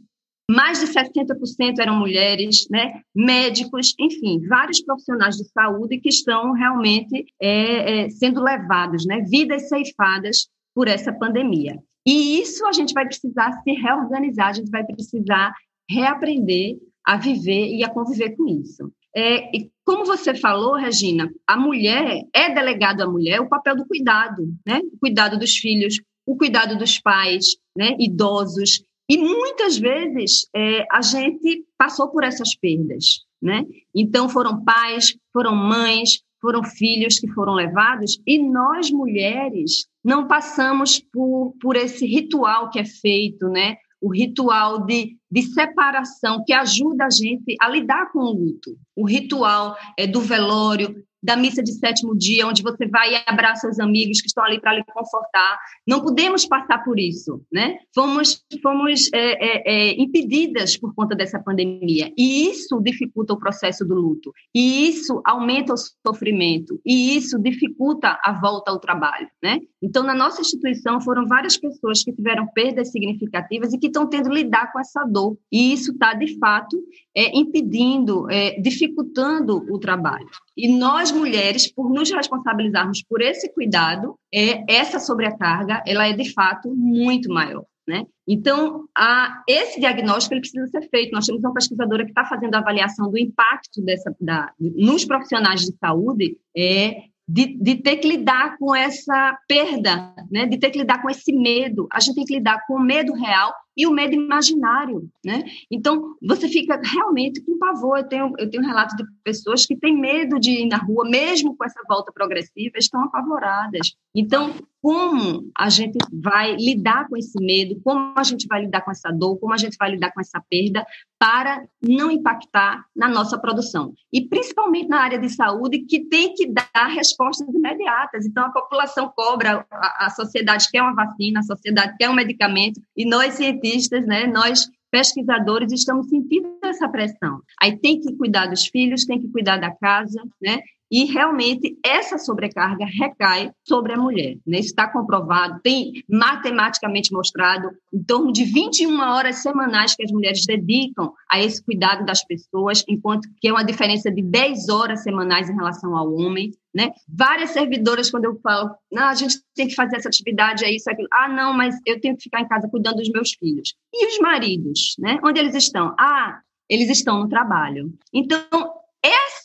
mais 0.49 0.79
de 0.79 0.87
60% 0.87 1.79
eram 1.79 1.95
mulheres, 1.95 2.67
né? 2.69 3.01
médicos, 3.15 3.93
enfim, 3.99 4.45
vários 4.47 4.81
profissionais 4.81 5.35
de 5.35 5.45
saúde 5.49 5.99
que 5.99 6.09
estão 6.09 6.53
realmente 6.53 7.25
é, 7.41 8.05
é, 8.05 8.09
sendo 8.09 8.41
levados, 8.41 9.05
né? 9.05 9.21
vidas 9.29 9.67
ceifadas 9.67 10.47
por 10.73 10.87
essa 10.87 11.11
pandemia. 11.11 11.77
E 12.07 12.39
isso 12.39 12.65
a 12.65 12.71
gente 12.71 12.93
vai 12.93 13.05
precisar 13.05 13.51
se 13.61 13.71
reorganizar, 13.73 14.47
a 14.47 14.53
gente 14.53 14.71
vai 14.71 14.85
precisar 14.85 15.53
reaprender 15.89 16.77
a 17.05 17.17
viver 17.17 17.67
e 17.75 17.83
a 17.83 17.89
conviver 17.89 18.35
com 18.37 18.47
isso. 18.47 18.89
É, 19.13 19.57
e 19.57 19.69
como 19.85 20.05
você 20.05 20.33
falou, 20.33 20.75
Regina, 20.75 21.29
a 21.45 21.57
mulher 21.57 22.21
é 22.33 22.53
delegado 22.53 23.01
à 23.01 23.07
mulher 23.07 23.41
o 23.41 23.49
papel 23.49 23.75
do 23.75 23.85
cuidado, 23.85 24.47
né? 24.65 24.79
O 24.93 24.99
cuidado 24.99 25.37
dos 25.37 25.57
filhos, 25.57 25.99
o 26.25 26.37
cuidado 26.37 26.77
dos 26.77 26.99
pais, 26.99 27.57
né? 27.75 27.95
Idosos. 27.99 28.83
E 29.09 29.17
muitas 29.17 29.77
vezes 29.77 30.47
é, 30.55 30.85
a 30.91 31.01
gente 31.01 31.65
passou 31.77 32.09
por 32.09 32.23
essas 32.23 32.55
perdas, 32.55 33.25
né? 33.41 33.65
Então 33.95 34.29
foram 34.29 34.63
pais, 34.63 35.17
foram 35.33 35.55
mães, 35.55 36.21
foram 36.41 36.63
filhos 36.63 37.19
que 37.19 37.27
foram 37.31 37.53
levados 37.53 38.19
e 38.25 38.37
nós 38.37 38.91
mulheres 38.91 39.87
não 40.03 40.27
passamos 40.27 40.99
por, 41.11 41.53
por 41.59 41.75
esse 41.75 42.05
ritual 42.05 42.69
que 42.69 42.79
é 42.79 42.85
feito, 42.85 43.47
né? 43.49 43.77
o 44.01 44.11
ritual 44.11 44.85
de, 44.85 45.17
de 45.29 45.41
separação 45.41 46.43
que 46.45 46.53
ajuda 46.53 47.05
a 47.05 47.09
gente 47.09 47.55
a 47.59 47.69
lidar 47.69 48.11
com 48.11 48.19
o 48.19 48.31
luto. 48.31 48.77
O 48.95 49.05
ritual 49.05 49.75
é, 49.97 50.05
do 50.05 50.21
velório, 50.21 51.03
da 51.27 51.35
missa 51.35 51.61
de 51.61 51.73
sétimo 51.73 52.17
dia, 52.17 52.47
onde 52.47 52.63
você 52.63 52.87
vai 52.87 53.13
e 53.13 53.21
abraça 53.25 53.67
seus 53.67 53.79
amigos 53.81 54.21
que 54.21 54.27
estão 54.27 54.45
ali 54.45 54.61
para 54.61 54.73
lhe 54.73 54.83
confortar. 54.85 55.59
Não 55.85 56.01
podemos 56.01 56.45
passar 56.45 56.85
por 56.85 56.97
isso, 56.97 57.41
né? 57.51 57.79
Fomos, 57.93 58.41
fomos 58.63 59.09
é, 59.13 59.19
é, 59.19 59.63
é, 59.65 60.01
impedidas 60.01 60.77
por 60.77 60.95
conta 60.95 61.13
dessa 61.13 61.37
pandemia. 61.37 62.13
E 62.17 62.49
isso 62.49 62.79
dificulta 62.81 63.33
o 63.33 63.39
processo 63.39 63.83
do 63.83 63.93
luto. 63.93 64.31
E 64.55 64.87
isso 64.87 65.21
aumenta 65.25 65.73
o 65.73 65.77
sofrimento. 65.77 66.79
E 66.85 67.17
isso 67.17 67.37
dificulta 67.37 68.17
a 68.23 68.31
volta 68.31 68.71
ao 68.71 68.79
trabalho, 68.79 69.27
né? 69.43 69.59
Então, 69.81 70.03
na 70.03 70.15
nossa 70.15 70.41
instituição, 70.41 70.99
foram 70.99 71.27
várias 71.27 71.57
pessoas 71.57 72.03
que 72.03 72.11
tiveram 72.11 72.47
perdas 72.47 72.91
significativas 72.91 73.73
e 73.73 73.77
que 73.77 73.87
estão 73.87 74.07
tendo 74.07 74.29
lidar 74.29 74.71
com 74.71 74.79
essa 74.79 75.03
dor. 75.03 75.37
E 75.51 75.71
isso 75.71 75.91
está, 75.91 76.13
de 76.13 76.37
fato, 76.39 76.77
é, 77.15 77.37
impedindo, 77.37 78.29
é, 78.29 78.59
dificultando 78.59 79.57
o 79.71 79.79
trabalho. 79.79 80.27
E 80.55 80.67
nós, 80.67 81.11
mulheres, 81.11 81.71
por 81.71 81.91
nos 81.91 82.09
responsabilizarmos 82.09 83.03
por 83.03 83.21
esse 83.21 83.53
cuidado, 83.53 84.17
é, 84.33 84.63
essa 84.67 84.99
sobrecarga, 84.99 85.83
ela 85.85 86.07
é 86.07 86.13
de 86.13 86.33
fato 86.33 86.73
muito 86.73 87.29
maior. 87.29 87.63
Né? 87.87 88.05
Então, 88.27 88.83
a, 88.97 89.43
esse 89.47 89.79
diagnóstico 89.79 90.33
ele 90.33 90.41
precisa 90.41 90.67
ser 90.67 90.89
feito. 90.89 91.13
Nós 91.13 91.25
temos 91.25 91.41
uma 91.41 91.53
pesquisadora 91.53 92.03
que 92.03 92.11
está 92.11 92.25
fazendo 92.25 92.53
a 92.55 92.59
avaliação 92.59 93.09
do 93.09 93.17
impacto 93.17 93.81
dessa, 93.81 94.13
da, 94.19 94.51
nos 94.59 95.05
profissionais 95.05 95.61
de 95.61 95.73
saúde 95.77 96.37
é, 96.55 97.03
de, 97.27 97.57
de, 97.61 97.75
ter 97.75 97.97
que 97.97 98.07
lidar 98.07 98.57
com 98.57 98.73
essa 98.73 99.37
perda, 99.47 100.13
né? 100.31 100.45
de 100.45 100.57
ter 100.57 100.69
que 100.69 100.79
lidar 100.79 101.01
com 101.01 101.09
esse 101.09 101.33
medo. 101.33 101.87
A 101.91 101.99
gente 101.99 102.15
tem 102.15 102.25
que 102.25 102.35
lidar 102.35 102.65
com 102.65 102.75
o 102.75 102.79
medo 102.79 103.13
real 103.13 103.53
e 103.77 103.85
o 103.85 103.91
medo 103.91 104.15
imaginário, 104.15 105.07
né? 105.23 105.43
Então, 105.69 106.15
você 106.19 106.49
fica 106.49 106.81
realmente 106.83 107.41
com 107.41 107.59
pavor. 107.59 107.99
Eu 107.99 108.07
tenho, 108.07 108.33
eu 108.39 108.49
tenho 108.49 108.65
relatos 108.65 108.95
de 108.95 109.03
pessoas 109.23 109.67
que 109.67 109.77
têm 109.77 109.95
medo 109.95 110.39
de 110.39 110.49
ir 110.49 110.65
na 110.65 110.77
rua, 110.77 111.07
mesmo 111.07 111.55
com 111.55 111.63
essa 111.63 111.79
volta 111.87 112.11
progressiva, 112.11 112.77
estão 112.77 113.03
apavoradas. 113.03 113.95
Então, 114.15 114.55
como 114.81 115.51
a 115.57 115.69
gente 115.69 115.97
vai 116.11 116.55
lidar 116.55 117.07
com 117.07 117.17
esse 117.17 117.37
medo, 117.43 117.79
como 117.83 118.13
a 118.15 118.23
gente 118.23 118.47
vai 118.47 118.61
lidar 118.61 118.81
com 118.81 118.91
essa 118.91 119.11
dor, 119.11 119.37
como 119.37 119.53
a 119.53 119.57
gente 119.57 119.75
vai 119.77 119.91
lidar 119.91 120.11
com 120.11 120.21
essa 120.21 120.41
perda, 120.49 120.85
para 121.19 121.65
não 121.81 122.09
impactar 122.09 122.85
na 122.95 123.07
nossa 123.07 123.37
produção. 123.37 123.93
E 124.13 124.27
principalmente 124.27 124.87
na 124.87 125.01
área 125.01 125.19
de 125.19 125.29
saúde, 125.29 125.79
que 125.79 126.05
tem 126.05 126.33
que 126.33 126.47
dar 126.47 126.87
respostas 126.87 127.47
imediatas. 127.53 128.25
Então, 128.25 128.45
a 128.45 128.51
população 128.51 129.11
cobra, 129.15 129.65
a, 129.69 130.05
a 130.05 130.09
sociedade 130.09 130.69
quer 130.71 130.81
uma 130.81 130.95
vacina, 130.95 131.39
a 131.39 131.43
sociedade 131.43 131.97
quer 131.97 132.09
um 132.09 132.15
medicamento, 132.15 132.79
e 132.95 133.05
nós, 133.05 133.33
cientistas, 133.33 133.66
né, 134.05 134.27
nós 134.27 134.69
pesquisadores 134.89 135.71
estamos 135.71 136.07
sentindo 136.07 136.57
essa 136.63 136.87
pressão. 136.87 137.41
Aí 137.61 137.77
tem 137.77 137.99
que 137.99 138.15
cuidar 138.15 138.47
dos 138.47 138.67
filhos, 138.67 139.05
tem 139.05 139.19
que 139.19 139.27
cuidar 139.29 139.57
da 139.57 139.71
casa, 139.71 140.21
né? 140.41 140.61
E 140.91 141.05
realmente 141.05 141.77
essa 141.83 142.17
sobrecarga 142.17 142.85
recai 142.85 143.51
sobre 143.63 143.93
a 143.93 143.97
mulher. 143.97 144.37
Né? 144.45 144.59
Isso 144.59 144.69
está 144.69 144.87
comprovado, 144.87 145.59
tem 145.61 146.03
matematicamente 146.09 147.11
mostrado 147.11 147.69
em 147.93 148.01
torno 148.03 148.31
de 148.31 148.43
21 148.43 148.99
horas 148.99 149.37
semanais 149.37 149.95
que 149.95 150.03
as 150.03 150.11
mulheres 150.11 150.45
dedicam 150.45 151.13
a 151.29 151.41
esse 151.41 151.63
cuidado 151.63 152.05
das 152.05 152.23
pessoas, 152.23 152.83
enquanto 152.87 153.27
que 153.39 153.47
é 153.47 153.51
uma 153.51 153.63
diferença 153.63 154.11
de 154.11 154.21
10 154.21 154.69
horas 154.69 155.03
semanais 155.03 155.49
em 155.49 155.55
relação 155.55 155.95
ao 155.95 156.13
homem. 156.13 156.51
Né? 156.73 156.91
Várias 157.07 157.51
servidoras, 157.51 158.11
quando 158.11 158.25
eu 158.25 158.39
falo, 158.41 158.69
não, 158.91 159.03
a 159.03 159.15
gente 159.15 159.39
tem 159.55 159.67
que 159.67 159.75
fazer 159.75 159.97
essa 159.97 160.09
atividade, 160.09 160.63
é 160.63 160.71
isso, 160.71 160.89
aquilo. 160.89 161.07
Ah, 161.11 161.27
não, 161.27 161.53
mas 161.53 161.75
eu 161.85 161.99
tenho 161.99 162.15
que 162.15 162.23
ficar 162.23 162.41
em 162.41 162.47
casa 162.47 162.69
cuidando 162.69 162.97
dos 162.97 163.09
meus 163.09 163.33
filhos. 163.33 163.73
E 163.91 164.07
os 164.07 164.19
maridos, 164.19 164.95
né? 164.99 165.19
Onde 165.23 165.39
eles 165.39 165.55
estão? 165.55 165.95
Ah, 165.99 166.39
eles 166.69 166.89
estão 166.89 167.19
no 167.19 167.29
trabalho. 167.29 167.93
Então, 168.13 168.76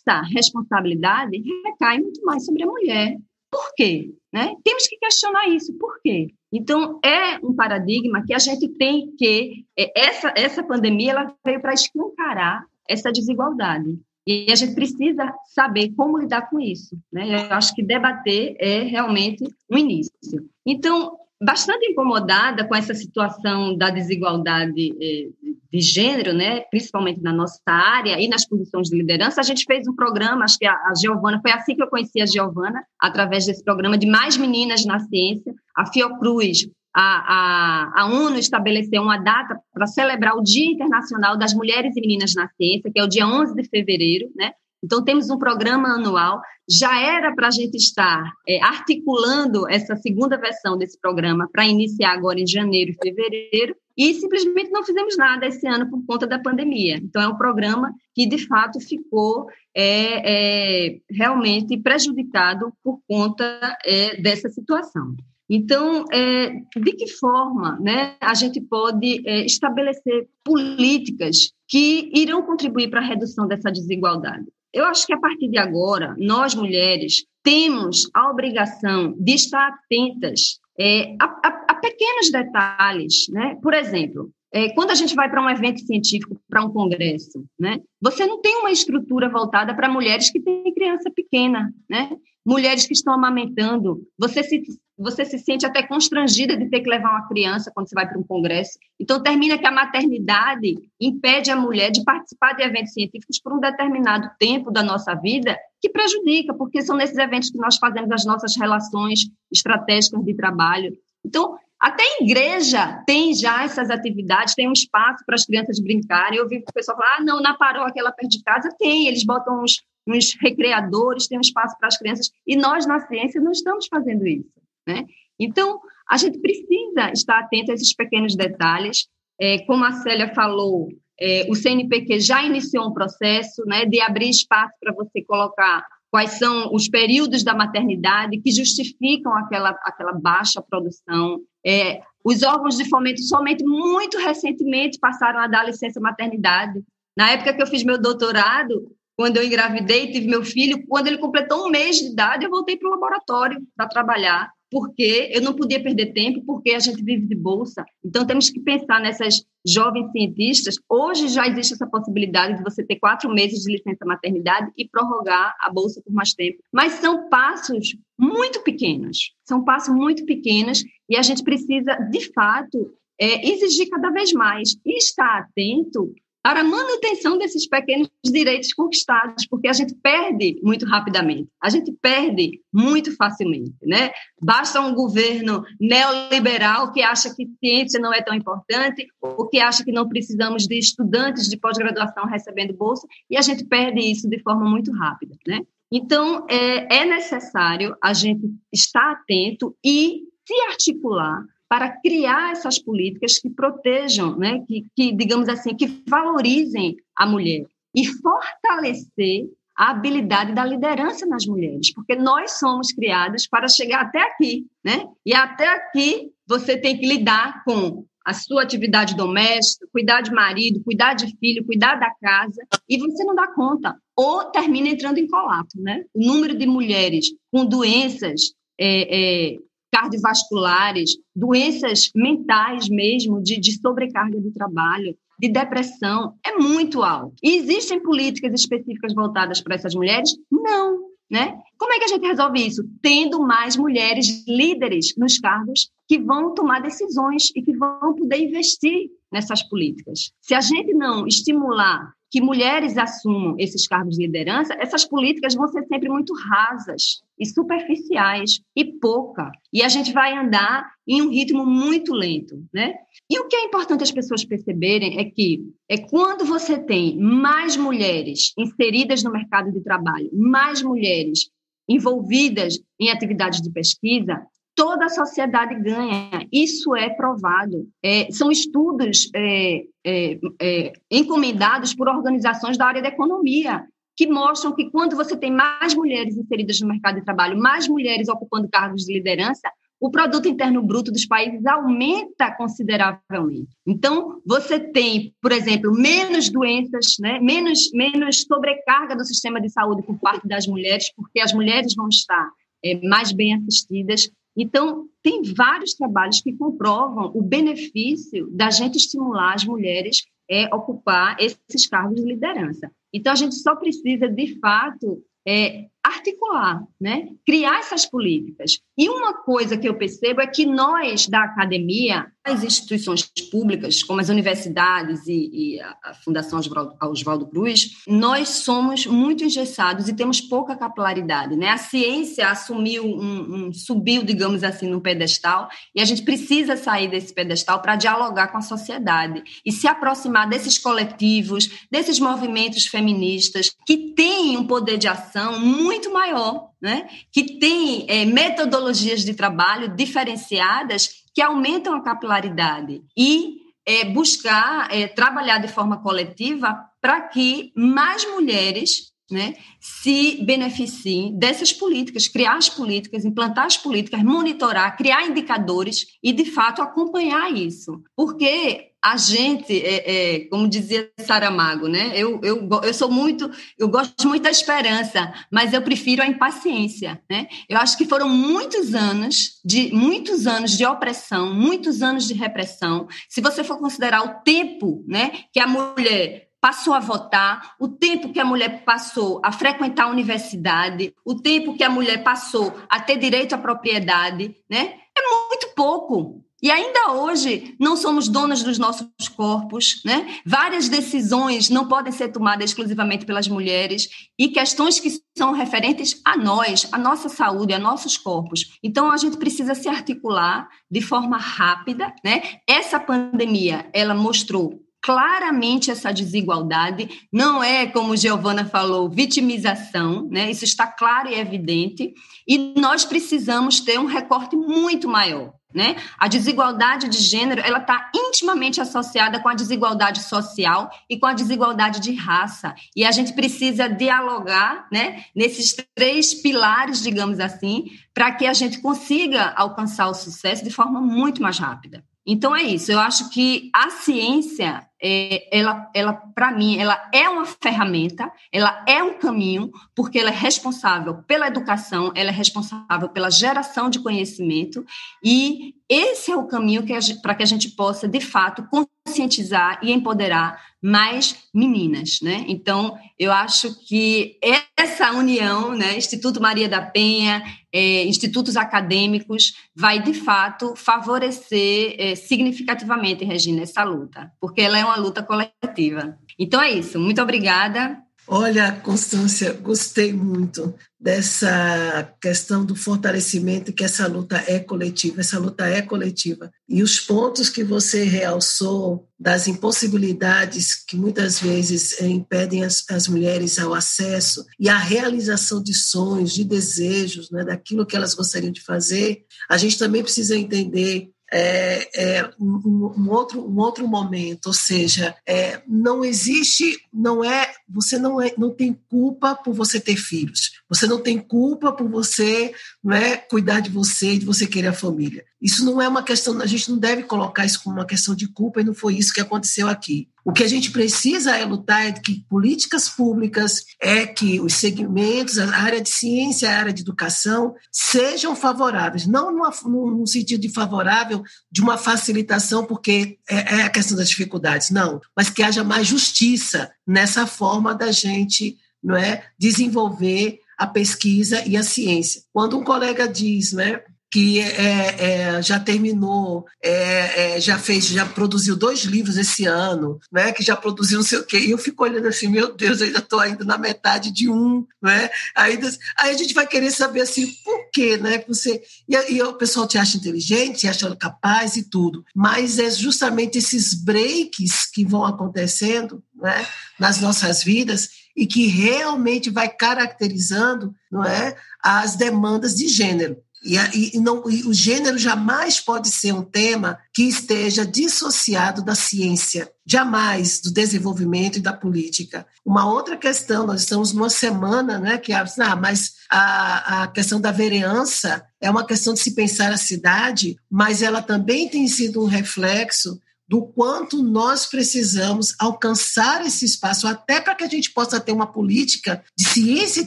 essa 0.07 0.23
responsabilidade 0.23 1.43
recai 1.65 1.99
muito 1.99 2.23
mais 2.25 2.45
sobre 2.45 2.63
a 2.63 2.67
mulher. 2.67 3.17
Por 3.51 3.75
quê? 3.77 4.15
Né? 4.33 4.55
Temos 4.65 4.87
que 4.87 4.97
questionar 4.97 5.47
isso. 5.49 5.75
Por 5.75 6.01
quê? 6.03 6.29
Então, 6.51 6.99
é 7.05 7.39
um 7.45 7.55
paradigma 7.55 8.25
que 8.25 8.35
a 8.35 8.39
gente 8.39 8.69
tem 8.69 9.15
que. 9.17 9.65
É, 9.79 9.93
essa, 9.95 10.33
essa 10.37 10.63
pandemia 10.63 11.13
ela 11.13 11.35
veio 11.45 11.61
para 11.61 11.75
escancarar 11.75 12.65
essa 12.89 13.13
desigualdade. 13.13 13.99
E 14.27 14.47
a 14.51 14.55
gente 14.55 14.75
precisa 14.75 15.35
saber 15.47 15.93
como 15.95 16.19
lidar 16.19 16.49
com 16.49 16.61
isso. 16.61 16.97
Né? 17.13 17.35
Eu 17.35 17.55
acho 17.55 17.75
que 17.75 17.83
debater 17.83 18.57
é 18.59 18.83
realmente 18.83 19.45
um 19.71 19.77
início. 19.77 20.49
Então, 20.65 21.19
bastante 21.43 21.91
incomodada 21.91 22.67
com 22.67 22.75
essa 22.75 22.95
situação 22.95 23.77
da 23.77 23.91
desigualdade 23.91 24.97
eh, 25.01 25.29
de 25.73 25.81
gênero, 25.81 26.35
né, 26.35 26.61
principalmente 26.71 27.23
na 27.23 27.33
nossa 27.33 27.59
área 27.67 28.21
e 28.21 28.29
nas 28.29 28.47
posições 28.47 28.89
de 28.89 28.97
liderança, 28.97 29.41
a 29.41 29.45
gente 29.45 29.65
fez 29.65 29.89
um 29.89 29.95
programa, 29.95 30.45
acho 30.45 30.59
que 30.59 30.67
a, 30.67 30.93
Giovana, 31.01 31.41
foi 31.41 31.51
assim 31.51 31.75
que 31.75 31.83
eu 31.83 31.89
conheci 31.89 32.21
a 32.21 32.27
Giovana, 32.27 32.85
através 33.01 33.47
desse 33.47 33.65
programa 33.65 33.97
de 33.97 34.07
Mais 34.07 34.37
Meninas 34.37 34.85
na 34.85 35.01
Ciência, 35.01 35.55
a 35.75 35.87
Fiocruz, 35.87 36.69
a, 36.95 37.01
a, 37.01 38.03
a 38.03 38.07
ONU 38.07 38.37
estabeleceu 38.37 39.01
uma 39.01 39.17
data 39.17 39.57
para 39.73 39.87
celebrar 39.87 40.37
o 40.37 40.43
Dia 40.43 40.71
Internacional 40.73 41.39
das 41.39 41.55
Mulheres 41.55 41.97
e 41.97 42.01
Meninas 42.03 42.35
na 42.35 42.49
Ciência, 42.49 42.91
que 42.93 43.01
é 43.01 43.03
o 43.03 43.09
dia 43.09 43.27
11 43.27 43.55
de 43.55 43.67
fevereiro, 43.67 44.31
né, 44.37 44.53
então, 44.85 45.03
temos 45.03 45.31
um 45.31 45.39
programa 45.39 45.91
anual. 45.91 46.41
Já 46.69 47.01
era 47.01 47.33
para 47.35 47.49
a 47.49 47.51
gente 47.51 47.77
estar 47.77 48.25
é, 48.49 48.61
articulando 48.63 49.69
essa 49.71 49.95
segunda 49.95 50.37
versão 50.37 50.77
desse 50.77 50.99
programa 51.01 51.49
para 51.53 51.67
iniciar 51.67 52.13
agora 52.13 52.41
em 52.41 52.47
janeiro 52.47 52.91
e 52.91 52.95
fevereiro, 52.95 53.77
e 53.97 54.15
simplesmente 54.15 54.71
não 54.71 54.85
fizemos 54.85 55.17
nada 55.17 55.47
esse 55.47 55.67
ano 55.67 55.91
por 55.91 56.05
conta 56.07 56.27
da 56.27 56.39
pandemia. 56.39 56.97
Então, 56.97 57.23
é 57.23 57.29
um 57.29 57.37
programa 57.37 57.93
que, 58.15 58.27
de 58.27 58.39
fato, 58.47 58.81
ficou 58.81 59.47
é, 59.75 60.89
é, 60.89 60.99
realmente 61.11 61.77
prejudicado 61.79 62.73
por 62.83 63.01
conta 63.09 63.77
é, 63.85 64.21
dessa 64.21 64.49
situação. 64.49 65.15
Então, 65.49 66.05
é, 66.11 66.51
de 66.77 66.93
que 66.93 67.09
forma 67.09 67.79
né, 67.81 68.17
a 68.21 68.33
gente 68.33 68.61
pode 68.61 69.23
é, 69.27 69.45
estabelecer 69.45 70.27
políticas 70.43 71.53
que 71.69 72.11
irão 72.15 72.43
contribuir 72.43 72.89
para 72.89 73.01
a 73.01 73.07
redução 73.07 73.47
dessa 73.47 73.71
desigualdade? 73.71 74.47
Eu 74.73 74.87
acho 74.87 75.07
que 75.07 75.13
a 75.13 75.21
partir 75.21 75.49
de 75.49 75.59
agora, 75.59 76.15
nós 76.19 76.55
mulheres 76.55 77.27
temos 77.43 78.09
a 78.15 78.31
obrigação 78.31 79.15
de 79.19 79.35
estar 79.35 79.69
atentas 79.69 80.63
é, 80.79 81.15
a, 81.21 81.27
a, 81.45 81.62
pequenos 81.83 82.31
detalhes, 82.31 83.27
né? 83.29 83.59
Por 83.61 83.75
exemplo, 83.75 84.31
é, 84.55 84.73
quando 84.75 84.91
a 84.91 84.95
gente 84.95 85.15
vai 85.15 85.29
para 85.29 85.43
um 85.43 85.51
evento 85.51 85.81
científico, 85.81 86.41
para 86.49 86.65
um 86.65 86.73
congresso, 86.73 87.45
né? 87.59 87.79
Você 88.01 88.25
não 88.25 88.41
tem 88.41 88.57
uma 88.57 88.71
estrutura 88.71 89.29
voltada 89.29 89.75
para 89.75 89.91
mulheres 89.91 90.31
que 90.31 90.41
têm 90.41 90.73
criança 90.73 91.11
pequena, 91.11 91.73
né? 91.91 92.11
Mulheres 92.47 92.87
que 92.87 92.93
estão 92.93 93.13
amamentando. 93.13 94.03
Você 94.19 94.43
se 94.43 94.63
você 95.03 95.25
se 95.25 95.39
sente 95.39 95.67
até 95.67 95.83
constrangida 95.83 96.57
de 96.57 96.69
ter 96.69 96.81
que 96.81 96.89
levar 96.89 97.11
uma 97.11 97.27
criança 97.27 97.73
quando 97.75 97.89
você 97.89 97.95
vai 97.95 98.07
para 98.07 98.19
um 98.19 98.23
congresso. 98.23 98.79
Então, 99.01 99.23
termina 99.23 99.59
que 99.59 99.67
a 99.67 99.73
maternidade 99.73 100.75
impede 101.01 101.51
a 101.51 101.57
mulher 101.57 101.91
de 101.91 102.05
participar 102.05 102.53
de 102.53 102.63
eventos 102.63 102.93
científicos 102.93 103.41
por 103.43 103.53
um 103.53 103.59
determinado 103.59 104.31
tempo 104.39 104.71
da 104.71 104.83
nossa 104.83 105.15
vida, 105.15 105.59
que 105.81 105.89
prejudica, 105.89 106.55
porque 106.55 106.83
são 106.83 106.97
nesses 106.97 107.19
eventos 107.19 107.51
que 107.51 107.59
nós 107.59 107.79
fazemos 107.79 108.11
as 108.13 108.25
nossas 108.25 108.57
relações 108.57 109.21
estratégicas 109.51 110.25
de 110.25 110.35
trabalho. 110.35 110.97
Então, 111.25 111.57
até 111.83 112.05
a 112.05 112.23
igreja 112.23 113.03
tem 113.05 113.35
já 113.35 113.65
essas 113.65 113.91
atividades, 113.91 114.55
tem 114.55 114.69
um 114.69 114.73
espaço 114.73 115.25
para 115.27 115.35
as 115.35 115.45
crianças 115.45 115.81
brincarem. 115.81 116.39
Eu 116.39 116.49
vi 116.49 116.59
o 116.59 116.73
pessoal 116.73 116.97
falar, 116.97 117.17
ah, 117.17 117.25
não, 117.25 117.43
na 117.43 117.55
paróquia 117.55 118.05
lá 118.05 118.13
perto 118.13 118.31
de 118.31 118.43
casa 118.45 118.69
tem, 118.79 119.09
eles 119.09 119.25
botam 119.25 119.65
uns, 119.65 119.83
uns 120.07 120.37
recreadores, 120.41 121.27
tem 121.27 121.39
um 121.39 121.41
espaço 121.41 121.77
para 121.81 121.89
as 121.89 121.99
crianças. 121.99 122.31
E 122.47 122.55
nós, 122.55 122.87
na 122.87 123.01
ciência, 123.01 123.41
não 123.41 123.51
estamos 123.51 123.89
fazendo 123.89 124.25
isso. 124.25 124.49
Né? 124.87 125.07
Então, 125.41 125.81
a 126.09 126.17
gente 126.17 126.39
precisa 126.39 127.11
estar 127.13 127.41
atento 127.41 127.73
a 127.73 127.75
esses 127.75 127.93
pequenos 127.93 128.37
detalhes. 128.37 129.09
É, 129.41 129.59
como 129.67 129.85
a 129.85 129.91
Célia 129.91 130.33
falou, 130.33 130.89
é, 131.21 131.49
o 131.51 131.55
CNPq 131.57 132.21
já 132.21 132.45
iniciou 132.45 132.91
um 132.91 132.95
processo 132.95 133.65
né, 133.67 133.87
de 133.87 134.01
abrir 134.01 134.31
espaço 134.31 134.75
para 134.81 134.95
você 134.95 135.21
colocar 135.25 135.85
quais 136.13 136.33
são 136.33 136.71
os 136.75 136.89
períodos 136.89 137.43
da 137.43 137.55
maternidade 137.55 138.39
que 138.39 138.53
justificam 138.53 139.35
aquela, 139.35 139.71
aquela 139.83 140.13
baixa 140.13 140.61
produção. 140.61 141.41
É, 141.65 142.03
os 142.23 142.43
órgãos 142.43 142.77
de 142.77 142.87
fomento 142.87 143.23
somente 143.23 143.65
muito 143.65 144.19
recentemente 144.19 144.99
passaram 144.99 145.41
a 145.41 145.47
dar 145.47 145.65
licença 145.65 145.99
maternidade. 145.99 146.83
Na 147.17 147.31
época 147.31 147.55
que 147.55 147.63
eu 147.63 147.67
fiz 147.67 147.83
meu 147.83 147.99
doutorado, 147.99 148.95
quando 149.17 149.39
eu 149.39 149.43
engravidei, 149.43 150.13
tive 150.13 150.29
meu 150.29 150.45
filho, 150.45 150.87
quando 150.87 151.07
ele 151.07 151.17
completou 151.17 151.67
um 151.67 151.71
mês 151.71 151.97
de 151.97 152.13
idade, 152.13 152.45
eu 152.45 152.51
voltei 152.51 152.77
para 152.77 152.89
o 152.89 152.93
laboratório 152.93 153.63
para 153.75 153.89
trabalhar 153.89 154.51
porque 154.73 155.29
eu 155.31 155.43
não 155.43 155.53
podia 155.53 155.83
perder 155.83 156.15
tempo, 156.15 156.43
porque 156.47 156.71
a 156.71 156.79
gente 156.79 157.05
vive 157.05 157.27
de 157.27 157.35
bolsa. 157.35 157.85
Então, 158.03 158.27
temos 158.27 158.49
que 158.49 158.59
pensar 158.59 159.03
nessas 159.03 159.45
jovens 159.67 160.11
cientistas. 160.13 160.77
Hoje 160.89 161.29
já 161.29 161.47
existe 161.47 161.75
essa 161.75 161.87
possibilidade 161.87 162.57
de 162.57 162.65
você 162.65 162.83
ter 162.83 162.97
quatro 162.97 163.31
meses 163.31 163.65
de 163.65 163.73
licença 163.73 164.07
maternidade 164.07 164.73
e 164.79 164.89
prorrogar 164.89 165.55
a 165.61 165.71
bolsa 165.71 166.01
por 166.03 166.15
mais 166.15 166.33
tempo. 166.33 166.59
Mas 166.73 166.95
são 166.95 167.29
passos 167.29 167.95
muito 168.19 168.63
pequenos. 168.63 169.35
São 169.47 169.63
passos 169.63 169.95
muito 169.95 170.25
pequenos 170.25 170.83
e 171.07 171.19
a 171.19 171.23
gente 171.23 171.45
precisa, 171.45 171.95
de 172.11 172.33
fato, 172.33 172.95
é, 173.21 173.47
exigir 173.47 173.91
cada 173.91 174.11
vez 174.11 174.33
mais 174.33 174.75
e 174.87 174.97
estar 174.97 175.41
atento 175.41 176.15
para 176.43 176.61
a 176.61 176.65
manutenção 176.65 177.39
desses 177.39 177.69
pequenos 177.69 178.11
direitos 178.25 178.73
conquistados, 178.73 179.47
porque 179.47 179.69
a 179.69 179.73
gente 179.73 179.95
perde 179.95 180.59
muito 180.63 180.85
rapidamente, 180.85 181.49
a 181.63 181.71
gente 181.71 181.93
perde 181.93 182.61
muito 182.73 183.15
facilmente, 183.17 183.75
né? 183.83 184.11
Basta 184.43 184.81
um 184.81 184.95
governo 184.95 185.65
neoliberal 185.81 186.93
que 186.93 187.01
acha 187.01 187.33
que 187.35 187.49
ciência 187.61 188.01
não 188.01 188.13
é 188.13 188.21
tão 188.21 188.35
importante, 188.35 189.07
ou 189.21 189.49
que 189.49 189.61
acha 189.61 189.85
que 189.85 189.93
não 189.93 190.09
precisamos 190.09 190.67
de 190.67 190.79
estudantes 190.79 191.49
de 191.49 191.57
pós-graduação 191.57 192.27
recebendo 192.27 192.75
bolsa, 192.75 193.07
e 193.31 193.37
a 193.37 193.43
gente 193.43 193.65
perde 193.65 194.01
isso 194.01 194.29
de 194.29 194.41
forma 194.43 194.69
muito 194.69 194.91
rápida, 194.93 195.37
né? 195.47 195.61
Então, 195.93 196.47
é, 196.49 197.03
é 197.03 197.05
necessário 197.05 197.95
a 198.03 198.15
gente 198.15 198.51
estar 198.73 199.13
atento 199.13 199.77
e 199.85 200.23
se 200.47 200.55
articular 200.69 201.45
para 201.73 201.89
criar 201.89 202.53
essas 202.53 202.79
políticas 202.79 203.39
que 203.39 203.49
protejam, 203.49 204.37
né, 204.37 204.63
que, 204.69 204.85
que, 204.95 205.11
digamos 205.11 205.49
assim, 205.49 205.75
que 205.75 206.03
valorizem 206.07 206.97
a 207.17 207.25
mulher 207.25 207.65
e 207.97 208.07
fortalecer 208.07 209.49
a 209.75 209.89
habilidade 209.89 210.53
da 210.53 210.67
liderança 210.67 211.25
nas 211.25 211.47
mulheres, 211.47 211.91
porque 211.95 212.15
nós 212.15 212.59
somos 212.59 212.93
criadas 212.93 213.49
para 213.49 213.69
chegar 213.69 214.03
até 214.03 214.21
aqui, 214.21 214.67
né? 214.85 215.07
E 215.25 215.35
até 215.35 215.67
aqui 215.67 216.31
você 216.47 216.77
tem 216.77 216.99
que 216.99 217.07
lidar 217.07 217.65
com 217.65 218.05
a 218.23 218.35
sua 218.35 218.65
atividade 218.65 219.17
doméstica, 219.17 219.89
cuidar 219.91 220.21
de 220.21 220.31
marido, 220.31 220.85
cuidar 220.85 221.15
de 221.15 221.35
filho, 221.39 221.65
cuidar 221.65 221.95
da 221.95 222.11
casa, 222.21 222.61
e 222.87 222.99
você 222.99 223.25
não 223.25 223.35
dá 223.35 223.47
conta, 223.47 223.97
ou 224.15 224.45
termina 224.51 224.91
entrando 224.91 225.17
em 225.17 225.27
colapso, 225.27 225.81
né? 225.81 226.05
O 226.13 226.23
número 226.23 226.55
de 226.55 226.67
mulheres 226.67 227.33
com 227.51 227.65
doenças 227.65 228.53
é, 228.79 229.55
é, 229.55 229.59
cardiovasculares, 229.93 231.17
doenças 231.37 232.11
mentais 232.15 232.89
mesmo, 232.89 233.43
de, 233.43 233.61
de 233.61 233.79
sobrecarga 233.79 234.41
do 234.41 234.51
trabalho, 234.51 235.17
de 235.39 235.49
depressão, 235.49 236.35
é 236.45 236.57
muito 236.57 237.03
alto. 237.03 237.35
E 237.43 237.57
existem 237.57 238.03
políticas 238.03 238.53
específicas 238.55 239.15
voltadas 239.15 239.61
para 239.61 239.75
essas 239.75 239.95
mulheres? 239.95 240.31
Não. 240.51 241.11
Né? 241.31 241.59
Como 241.79 241.93
é 241.95 241.99
que 241.99 242.05
a 242.05 242.09
gente 242.09 242.27
resolve 242.27 242.67
isso? 242.67 242.83
Tendo 243.01 243.41
mais 243.41 243.77
mulheres 243.77 244.45
líderes 244.47 245.15
nos 245.17 245.39
cargos 245.39 245.91
que 246.07 246.19
vão 246.19 246.55
tomar 246.55 246.81
decisões 246.81 247.51
e 247.57 247.63
que 247.63 247.75
vão 247.75 248.15
poder 248.15 248.39
investir 248.39 249.11
nessas 249.33 249.63
políticas. 249.63 250.31
Se 250.43 250.55
a 250.55 250.61
gente 250.61 250.93
não 250.93 251.27
estimular 251.27 252.13
que 252.33 252.41
mulheres 252.41 252.97
assumam 252.97 253.55
esses 253.59 253.87
cargos 253.87 254.17
de 254.17 254.25
liderança, 254.25 254.75
essas 254.81 255.05
políticas 255.05 255.55
vão 255.55 255.69
ser 255.69 255.87
sempre 255.87 256.09
muito 256.09 256.33
rasas 256.35 257.23
e 257.39 257.45
superficiais 257.45 258.63
e 258.75 258.87
pouca. 258.87 259.53
E 259.71 259.83
a 259.83 259.89
gente 259.91 260.15
vai 260.15 260.35
andar 260.35 260.91
em 261.07 261.21
um 261.21 261.29
ritmo 261.29 261.67
muito 261.67 262.15
lento, 262.15 262.65
né? 262.73 262.95
E 263.31 263.39
o 263.39 263.47
que 263.49 263.55
é 263.55 263.65
importante 263.65 264.03
as 264.03 264.11
pessoas 264.11 264.47
perceberem 264.47 265.21
é 265.21 265.25
que 265.27 265.61
é 265.87 265.99
quando 265.99 266.47
você 266.47 266.79
tem 266.79 267.19
mais 267.19 267.77
mulheres 267.77 268.55
inseridas 268.57 269.23
no 269.23 269.31
mercado 269.31 269.71
de 269.71 269.83
trabalho, 269.83 270.31
mais 270.33 270.83
mulheres 270.83 271.51
envolvidas 271.87 272.79
em 272.99 273.11
atividades 273.11 273.61
de 273.61 273.71
pesquisa, 273.71 274.43
toda 274.75 275.07
a 275.07 275.11
sociedade 275.11 275.75
ganha. 275.81 276.47
Isso 276.53 276.95
é 276.95 277.11
provado. 277.11 277.89
É, 278.03 278.31
são 278.31 278.51
estudos 278.51 279.31
é, 279.35 279.85
é, 280.05 280.39
é, 280.61 280.93
encomendados 281.11 281.95
por 281.95 282.09
organizações 282.09 282.77
da 282.77 282.87
área 282.87 283.03
da 283.03 283.09
economia 283.09 283.87
que 284.17 284.27
mostram 284.27 284.75
que 284.75 284.91
quando 284.91 285.17
você 285.17 285.37
tem 285.37 285.51
mais 285.51 285.95
mulheres 285.95 286.37
inseridas 286.37 286.81
no 286.81 286.89
mercado 286.89 287.17
de 287.17 287.25
trabalho, 287.25 287.59
mais 287.59 287.89
mulheres 287.89 288.29
ocupando 288.29 288.69
cargos 288.69 289.05
de 289.05 289.13
liderança, 289.13 289.71
o 289.99 290.11
produto 290.11 290.49
interno 290.49 290.83
bruto 290.83 291.13
dos 291.13 291.25
países 291.25 291.65
aumenta 291.65 292.51
consideravelmente. 292.57 293.69
Então, 293.87 294.43
você 294.45 294.81
tem, 294.81 295.33
por 295.41 295.53
exemplo, 295.53 295.93
menos 295.93 296.51
doenças, 296.51 297.15
né? 297.21 297.39
menos, 297.39 297.91
menos 297.95 298.43
sobrecarga 298.43 299.15
do 299.15 299.25
sistema 299.25 299.61
de 299.61 299.71
saúde 299.71 300.03
por 300.03 300.19
parte 300.19 300.47
das 300.49 300.67
mulheres, 300.67 301.07
porque 301.15 301.41
as 301.41 301.53
mulheres 301.53 301.95
vão 301.95 302.09
estar 302.09 302.51
é, 302.85 303.01
mais 303.07 303.31
bem 303.31 303.55
assistidas, 303.55 304.29
então, 304.57 305.09
tem 305.23 305.43
vários 305.55 305.95
trabalhos 305.95 306.41
que 306.41 306.53
comprovam 306.53 307.31
o 307.35 307.43
benefício 307.43 308.49
da 308.51 308.71
gente 308.71 308.97
estimular 308.97 309.55
as 309.55 309.65
mulheres 309.65 310.25
a 310.71 310.77
ocupar 310.77 311.37
esses 311.41 311.89
cargos 311.89 312.17
de 312.17 312.27
liderança. 312.27 312.91
Então, 313.13 313.33
a 313.33 313.37
gente 313.37 313.55
só 313.55 313.75
precisa, 313.75 314.29
de 314.29 314.59
fato, 314.61 315.23
é, 315.47 315.87
articular, 316.05 316.85
né? 317.01 317.29
criar 317.47 317.79
essas 317.79 318.05
políticas. 318.05 318.79
E 318.99 319.09
uma 319.09 319.35
coisa 319.43 319.79
que 319.79 319.89
eu 319.89 319.97
percebo 319.97 320.41
é 320.41 320.47
que 320.47 320.67
nós, 320.67 321.27
da 321.27 321.45
academia, 321.45 322.31
as 322.45 322.65
instituições 322.65 323.23
públicas, 323.51 324.03
como 324.03 324.21
as 324.21 324.29
universidades 324.29 325.27
e, 325.29 325.77
e 325.77 325.81
a 325.81 326.13
Fundação 326.25 326.61
Oswaldo 327.01 327.47
Cruz, 327.47 328.03
nós 328.07 328.49
somos 328.49 329.07
muito 329.07 329.45
engessados 329.45 330.09
e 330.09 330.15
temos 330.15 330.41
pouca 330.41 330.77
capilaridade. 330.77 331.55
Né? 331.55 331.69
A 331.69 331.79
ciência 331.79 332.49
assumiu, 332.49 333.05
um, 333.05 333.69
um, 333.69 333.73
subiu, 333.73 334.25
digamos 334.25 334.65
assim, 334.65 334.89
no 334.89 335.01
pedestal, 335.01 335.69
e 335.95 336.01
a 336.01 336.05
gente 336.05 336.23
precisa 336.23 336.77
sair 336.77 337.09
desse 337.09 337.33
pedestal 337.33 337.81
para 337.81 337.95
dialogar 337.95 338.49
com 338.49 338.59
a 338.59 338.63
sociedade 338.63 339.43
e 339.65 339.71
se 339.71 339.87
aproximar 339.87 340.49
desses 340.49 340.79
coletivos, 340.79 341.87
desses 341.91 342.19
movimentos 342.19 342.87
feministas 342.87 343.75
que 343.87 344.13
têm 344.17 344.57
um 344.57 344.67
poder 344.67 344.99
de 344.99 345.07
ação 345.07 345.61
muito 345.61 346.13
maior, 346.13 346.71
né? 346.81 347.09
que 347.31 347.59
têm 347.61 348.05
é, 348.09 348.25
metodologias 348.25 349.25
de 349.25 349.35
trabalho 349.35 349.95
diferenciadas 349.95 351.22
que 351.35 351.43
aumentam 351.43 351.95
a 351.95 352.03
capilaridade 352.03 353.03
e 353.17 353.63
é, 353.85 354.05
buscar 354.05 354.89
é, 354.91 355.09
trabalhar 355.09 355.59
de 355.59 355.69
forma 355.69 356.03
coletiva 356.03 356.79
para 357.01 357.21
que 357.23 357.73
mais 357.77 358.25
mulheres 358.25 359.13
né, 359.31 359.55
se 359.81 360.45
beneficiem 360.45 361.37
dessas 361.37 361.73
políticas, 361.73 362.29
criar 362.29 362.57
as 362.57 362.69
políticas, 362.69 363.25
implantar 363.25 363.65
as 363.65 363.77
políticas, 363.77 364.23
monitorar, 364.23 364.97
criar 364.97 365.27
indicadores 365.27 366.07
e, 366.23 366.33
de 366.33 366.45
fato, 366.45 366.83
acompanhar 366.83 367.51
isso. 367.53 368.03
Porque 368.15 368.92
a 369.05 369.17
gente, 369.17 369.85
é, 369.85 370.37
é, 370.37 370.41
como 370.49 370.69
dizia 370.69 371.11
Saramago, 371.19 371.89
né? 371.89 372.13
Eu, 372.15 372.41
eu, 372.43 372.69
eu 372.83 372.95
sou 372.95 373.11
muito, 373.11 373.51
eu 373.77 373.89
gosto 373.89 374.29
muito 374.29 374.45
da 374.45 374.51
esperança, 374.51 375.33
mas 375.51 375.73
eu 375.73 375.83
prefiro 375.83 376.23
a 376.23 376.27
impaciência, 376.27 377.21
né? 377.29 377.49
Eu 377.69 377.79
acho 377.79 377.99
que 377.99 378.07
foram 378.07 378.29
muitos 378.29 378.95
anos 378.95 379.61
de 379.65 379.93
muitos 379.93 380.47
anos 380.47 380.77
de 380.77 380.87
opressão, 380.87 381.53
muitos 381.53 382.01
anos 382.01 382.29
de 382.29 382.35
repressão. 382.35 383.09
Se 383.29 383.41
você 383.41 383.65
for 383.65 383.79
considerar 383.79 384.23
o 384.23 384.43
tempo, 384.45 385.05
né, 385.09 385.33
que 385.53 385.59
a 385.59 385.67
mulher 385.67 386.49
passou 386.61 386.95
a 386.95 387.01
votar, 387.01 387.75
o 387.81 387.89
tempo 387.89 388.33
que 388.33 388.39
a 388.39 388.45
mulher 388.45 388.85
passou 388.85 389.41
a 389.45 389.51
frequentar 389.51 390.05
a 390.05 390.11
universidade, 390.11 391.13
o 391.25 391.35
tempo 391.35 391.77
que 391.77 391.83
a 391.83 391.91
mulher 391.91 392.23
passou 392.23 392.73
a 392.89 393.01
ter 393.01 393.17
direito 393.17 393.53
à 393.53 393.59
propriedade, 393.59 394.55
né? 394.71 394.95
É 395.19 395.29
muito 395.29 395.42
pouco. 395.75 396.43
E 396.63 396.71
ainda 396.71 397.15
hoje 397.15 397.75
não 397.81 397.97
somos 397.97 398.29
donas 398.29 398.63
dos 398.63 398.79
nossos 398.79 399.09
corpos, 399.35 400.01
né? 400.05 400.39
Várias 400.47 400.89
decisões 400.89 401.69
não 401.69 401.89
podem 401.89 402.13
ser 402.13 402.29
tomadas 402.29 402.71
exclusivamente 402.71 403.27
pelas 403.27 403.49
mulheres 403.49 404.09
e 404.39 404.47
questões 404.47 405.01
que 405.01 405.11
são 405.37 405.51
referentes 405.51 406.21
a 406.25 406.37
nós, 406.37 406.87
a 406.93 406.99
nossa 406.99 407.29
saúde, 407.29 407.73
a 407.73 407.81
nossos 407.81 408.17
corpos. 408.17 408.79
Então 408.81 409.11
a 409.11 409.17
gente 409.17 409.39
precisa 409.39 409.75
se 409.75 409.89
articular 409.89 410.69
de 410.89 411.01
forma 411.01 411.37
rápida, 411.37 412.15
né? 412.25 412.43
Essa 412.65 413.01
pandemia, 413.01 413.91
ela 413.93 414.15
mostrou 414.15 414.81
claramente 415.03 415.91
essa 415.91 416.13
desigualdade, 416.13 417.27
não 417.33 417.63
é, 417.63 417.87
como 417.89 418.17
Giovana 418.17 418.65
falou, 418.65 419.11
vitimização, 419.11 420.29
né? 420.31 420.49
Isso 420.49 420.65
está 420.65 420.87
claro 420.87 421.29
e 421.29 421.35
evidente, 421.35 422.15
e 422.47 422.73
nós 422.79 423.05
precisamos 423.05 423.81
ter 423.81 423.99
um 423.99 424.07
recorte 424.07 424.55
muito 424.55 425.09
maior. 425.09 425.53
Né? 425.75 425.97
A 426.19 426.29
desigualdade 426.29 427.09
de 427.09 427.19
gênero 427.19 427.61
ela 427.63 427.79
está 427.79 428.11
intimamente 428.15 428.81
associada 428.81 429.41
com 429.41 429.49
a 429.49 429.55
desigualdade 429.55 430.23
social 430.23 430.91
e 431.09 431.19
com 431.19 431.27
a 431.27 431.33
desigualdade 431.33 432.01
de 432.01 432.13
raça. 432.15 432.75
E 432.95 433.05
a 433.05 433.11
gente 433.11 433.33
precisa 433.33 433.89
dialogar 433.89 434.87
né, 434.93 435.25
nesses 435.35 435.75
três 435.95 436.35
pilares, 436.35 437.03
digamos 437.03 437.41
assim, 437.41 437.87
para 438.13 438.33
que 438.33 438.47
a 438.47 438.53
gente 438.53 438.81
consiga 438.81 439.53
alcançar 439.57 440.09
o 440.09 440.15
sucesso 440.15 440.63
de 440.63 440.71
forma 440.71 441.01
muito 441.01 441.41
mais 441.41 441.59
rápida. 441.59 442.05
Então 442.27 442.55
é 442.55 442.63
isso. 442.63 442.93
Eu 442.93 443.01
acho 443.01 443.31
que 443.31 443.71
a 443.75 443.91
ciência, 443.91 444.87
é, 445.03 445.49
ela, 445.51 445.91
ela 445.93 446.13
para 446.13 446.53
mim, 446.53 446.79
ela 446.79 447.11
é 447.13 447.29
uma 447.29 447.45
ferramenta, 447.45 448.31
ela 448.53 448.85
é 448.87 449.03
um 449.03 449.15
caminho, 449.15 449.71
porque 449.95 450.19
ela 450.19 450.31
é 450.31 450.35
responsável 450.35 451.23
pela 451.25 451.49
educação, 451.49 452.13
ela 452.15 452.31
é 452.31 452.33
responsável 452.33 453.09
pela 453.09 453.31
geração 453.31 453.91
de 453.91 453.99
conhecimento 453.99 454.85
e 455.23 455.75
esse 455.89 456.31
é 456.31 456.37
o 456.37 456.47
caminho 456.47 456.85
para 457.21 457.35
que 457.35 457.43
a 457.43 457.47
gente 457.47 457.71
possa, 457.71 458.07
de 458.07 458.21
fato, 458.21 458.67
conscientizar 459.05 459.79
e 459.83 459.93
empoderar 459.93 460.61
mais 460.81 461.37
meninas, 461.55 462.21
né? 462.21 462.45
Então, 462.49 462.99
eu 463.19 463.31
acho 463.31 463.75
que 463.87 464.37
essa 464.77 465.13
união, 465.13 465.73
né, 465.75 465.97
Instituto 465.97 466.41
Maria 466.41 466.69
da 466.69 466.83
Penha, 466.83 467.43
é, 467.73 468.05
institutos 468.05 468.57
acadêmicos, 468.57 469.55
vai 469.75 470.03
de 470.03 470.13
fato 470.13 470.75
favorecer 470.75 471.95
é, 471.99 472.15
significativamente, 472.15 473.25
Regina, 473.25 473.63
essa 473.63 473.85
luta, 473.85 474.33
porque 474.41 474.61
ela 474.61 474.79
é 474.79 474.85
uma 474.85 474.97
luta 474.97 475.23
coletiva. 475.23 476.19
Então 476.39 476.61
é 476.61 476.71
isso. 476.73 476.99
Muito 476.99 477.23
obrigada. 477.23 477.97
Olha, 478.27 478.73
Constância, 478.73 479.53
gostei 479.53 480.13
muito 480.13 480.75
dessa 480.99 482.15
questão 482.21 482.65
do 482.65 482.77
fortalecimento 482.77 483.73
que 483.73 483.83
essa 483.83 484.07
luta 484.07 484.43
é 484.47 484.61
coletiva, 484.61 485.21
essa 485.21 485.41
luta 485.41 485.67
é 485.67 485.83
coletiva. 485.83 486.51
E 486.69 486.83
os 486.83 487.01
pontos 487.01 487.51
que 487.51 487.65
você 487.65 488.05
realçou 488.05 489.09
das 489.19 489.49
impossibilidades 489.49 490.77
que 490.87 490.97
muitas 490.97 491.41
vezes 491.41 492.01
eh, 492.01 492.07
impedem 492.07 492.65
as, 492.65 492.85
as 492.89 493.09
mulheres 493.09 493.59
ao 493.59 493.75
acesso 493.75 494.47
e 494.59 494.69
à 494.69 494.79
realização 494.79 495.61
de 495.61 495.75
sonhos, 495.75 496.33
de 496.33 496.45
desejos, 496.45 497.29
né, 497.31 497.45
daquilo 497.45 497.85
que 497.85 497.97
elas 497.97 498.15
gostariam 498.15 498.53
de 498.53 498.63
fazer, 498.63 499.25
a 499.51 499.59
gente 499.59 499.77
também 499.77 500.03
precisa 500.03 500.37
entender 500.37 501.11
é, 501.33 501.89
é 501.95 502.31
um, 502.39 502.93
um, 502.97 503.11
outro, 503.11 503.41
um 503.41 503.59
outro 503.59 503.89
momento, 503.89 504.47
ou 504.47 504.53
seja, 504.53 505.17
é, 505.27 505.63
não 505.67 506.05
existe, 506.05 506.79
não 506.93 507.25
é, 507.25 507.53
você 507.67 507.99
não, 507.99 508.21
é, 508.21 508.33
não 508.37 508.51
tem 508.51 508.79
culpa 508.91 509.35
por 509.35 509.55
você 509.55 509.81
ter 509.81 509.97
filhos, 509.97 510.62
você 510.73 510.87
não 510.87 510.99
tem 510.99 511.19
culpa 511.19 511.71
por 511.71 511.87
você 511.87 512.55
não 512.83 512.97
é, 512.97 513.19
cuidar 513.19 513.61
de 513.61 513.69
você 513.69 514.15
e 514.15 514.19
de 514.19 514.25
você 514.25 514.47
querer 514.47 514.69
a 514.69 514.73
família. 514.73 515.23
Isso 515.39 515.67
não 515.67 515.83
é 515.83 515.87
uma 515.87 516.03
questão, 516.03 516.41
a 516.41 516.47
gente 516.47 516.71
não 516.71 516.79
deve 516.79 517.03
colocar 517.03 517.45
isso 517.45 517.63
como 517.63 517.77
uma 517.77 517.85
questão 517.85 518.15
de 518.15 518.27
culpa 518.27 518.63
e 518.63 518.65
não 518.65 518.73
foi 518.73 518.97
isso 518.97 519.13
que 519.13 519.21
aconteceu 519.21 519.69
aqui. 519.69 520.09
O 520.25 520.33
que 520.33 520.43
a 520.43 520.49
gente 520.49 520.71
precisa 520.71 521.37
é 521.37 521.45
lutar 521.45 521.87
é 521.87 521.93
que 521.93 522.25
políticas 522.27 522.89
públicas, 522.89 523.65
é 523.79 524.07
que 524.07 524.41
os 524.41 524.55
segmentos, 524.55 525.39
a 525.39 525.55
área 525.57 525.81
de 525.81 525.91
ciência, 525.91 526.49
a 526.49 526.59
área 526.59 526.73
de 526.73 526.81
educação, 526.81 527.55
sejam 527.71 528.35
favoráveis, 528.35 529.07
não 529.07 529.31
no 529.31 530.07
sentido 530.07 530.41
de 530.41 530.49
favorável 530.49 531.23
de 531.51 531.61
uma 531.61 531.77
facilitação, 531.77 532.65
porque 532.65 533.19
é, 533.29 533.57
é 533.57 533.63
a 533.65 533.71
questão 533.71 533.95
das 533.95 534.09
dificuldades, 534.09 534.71
não, 534.71 535.03
mas 535.15 535.29
que 535.29 535.43
haja 535.43 535.63
mais 535.63 535.87
justiça 535.87 536.71
nessa 536.87 537.27
forma 537.27 537.75
da 537.75 537.93
gente 537.93 538.57
não 538.83 538.97
é, 538.97 539.25
desenvolver 539.39 540.41
a 540.63 540.67
pesquisa 540.67 541.43
e 541.45 541.57
a 541.57 541.63
ciência. 541.63 542.23
Quando 542.33 542.57
um 542.57 542.63
colega 542.63 543.09
diz, 543.09 543.53
né, 543.53 543.83
que 544.13 544.39
é, 544.41 544.97
é, 544.99 545.43
já 545.43 545.59
terminou, 545.59 546.45
é, 546.63 547.37
é, 547.37 547.41
já 547.41 547.59
fez, 547.59 547.87
já 547.87 548.05
produziu 548.05 548.55
dois 548.55 548.81
livros 548.83 549.17
esse 549.17 549.47
ano, 549.47 549.99
né? 550.13 550.33
Que 550.33 550.43
já 550.43 550.55
produziu 550.55 550.99
não 550.99 551.05
sei 551.05 551.19
o 551.19 551.25
quê. 551.25 551.39
E 551.39 551.51
eu 551.51 551.57
fico 551.57 551.83
olhando 551.83 552.07
assim, 552.07 552.29
meu 552.29 552.55
Deus, 552.55 552.81
eu 552.81 552.89
ainda 552.89 552.99
estou 552.99 553.19
ainda 553.19 553.43
na 553.43 553.57
metade 553.57 554.13
de 554.13 554.29
um, 554.29 554.67
né? 554.83 555.09
Aí 555.35 555.59
a 555.99 556.13
gente 556.13 556.35
vai 556.35 556.47
querer 556.47 556.71
saber 556.71 557.01
assim, 557.01 557.27
por 557.43 557.71
quê, 557.73 557.97
né? 557.97 558.23
Você 558.29 558.63
e, 558.87 559.15
e 559.15 559.23
o 559.23 559.33
pessoal 559.33 559.67
te 559.67 559.79
acha 559.79 559.97
inteligente, 559.97 560.69
acha 560.69 560.95
capaz 560.95 561.57
e 561.57 561.63
tudo, 561.63 562.05
mas 562.15 562.59
é 562.59 562.71
justamente 562.71 563.39
esses 563.39 563.73
breaks 563.73 564.67
que 564.71 564.85
vão 564.85 565.07
acontecendo, 565.07 566.03
né? 566.15 566.47
Nas 566.79 567.01
nossas 567.01 567.43
vidas 567.43 568.02
e 568.17 568.27
que 568.27 568.47
realmente 568.47 569.31
vai 569.31 569.49
caracterizando, 569.49 570.75
não 570.91 571.05
é, 571.05 571.37
as 571.63 571.97
demandas 571.97 572.55
de 572.55 572.69
gênero. 572.69 573.17
E, 573.45 573.97
e, 573.97 574.01
não, 574.01 574.23
e 574.31 574.45
o 574.45 574.55
gênero 574.55 574.97
jamais 574.97 575.59
pode 575.59 575.89
ser 575.89 576.13
um 576.13 576.23
tema 576.23 576.79
que 576.95 577.03
esteja 577.03 577.67
dissociado 577.67 578.63
da 578.63 578.75
ciência, 578.75 579.51
jamais 579.67 580.41
do 580.41 580.53
desenvolvimento 580.53 581.39
e 581.39 581.43
da 581.43 581.53
política. 581.53 582.25
Uma 582.47 582.73
outra 582.73 582.97
questão, 582.97 583.45
nós 583.45 583.63
estamos 583.63 583.93
numa 583.93 584.11
semana, 584.11 584.79
né, 584.79 584.97
que 584.97 585.13
ah, 585.13 585.27
mas 585.61 585.95
a, 586.09 586.85
a 586.85 586.87
questão 586.87 587.21
da 587.21 587.33
vereança 587.33 588.25
é 588.41 588.49
uma 588.49 588.65
questão 588.65 588.95
de 588.95 589.01
se 589.01 589.13
pensar 589.13 589.53
a 589.53 589.57
cidade, 589.57 590.37
mas 590.49 590.81
ela 590.81 591.03
também 591.03 591.49
tem 591.49 591.67
sido 591.67 592.01
um 592.01 592.07
reflexo 592.07 593.01
do 593.33 593.47
quanto 593.47 594.03
nós 594.03 594.45
precisamos 594.45 595.35
alcançar 595.39 596.21
esse 596.21 596.45
espaço, 596.45 596.87
até 596.87 597.19
para 597.19 597.35
que 597.35 597.43
a 597.43 597.49
gente 597.49 597.73
possa 597.73 597.99
ter 597.99 598.13
uma 598.13 598.31
política 598.31 599.03
de 599.17 599.25
ciência 599.25 599.81
e 599.81 599.87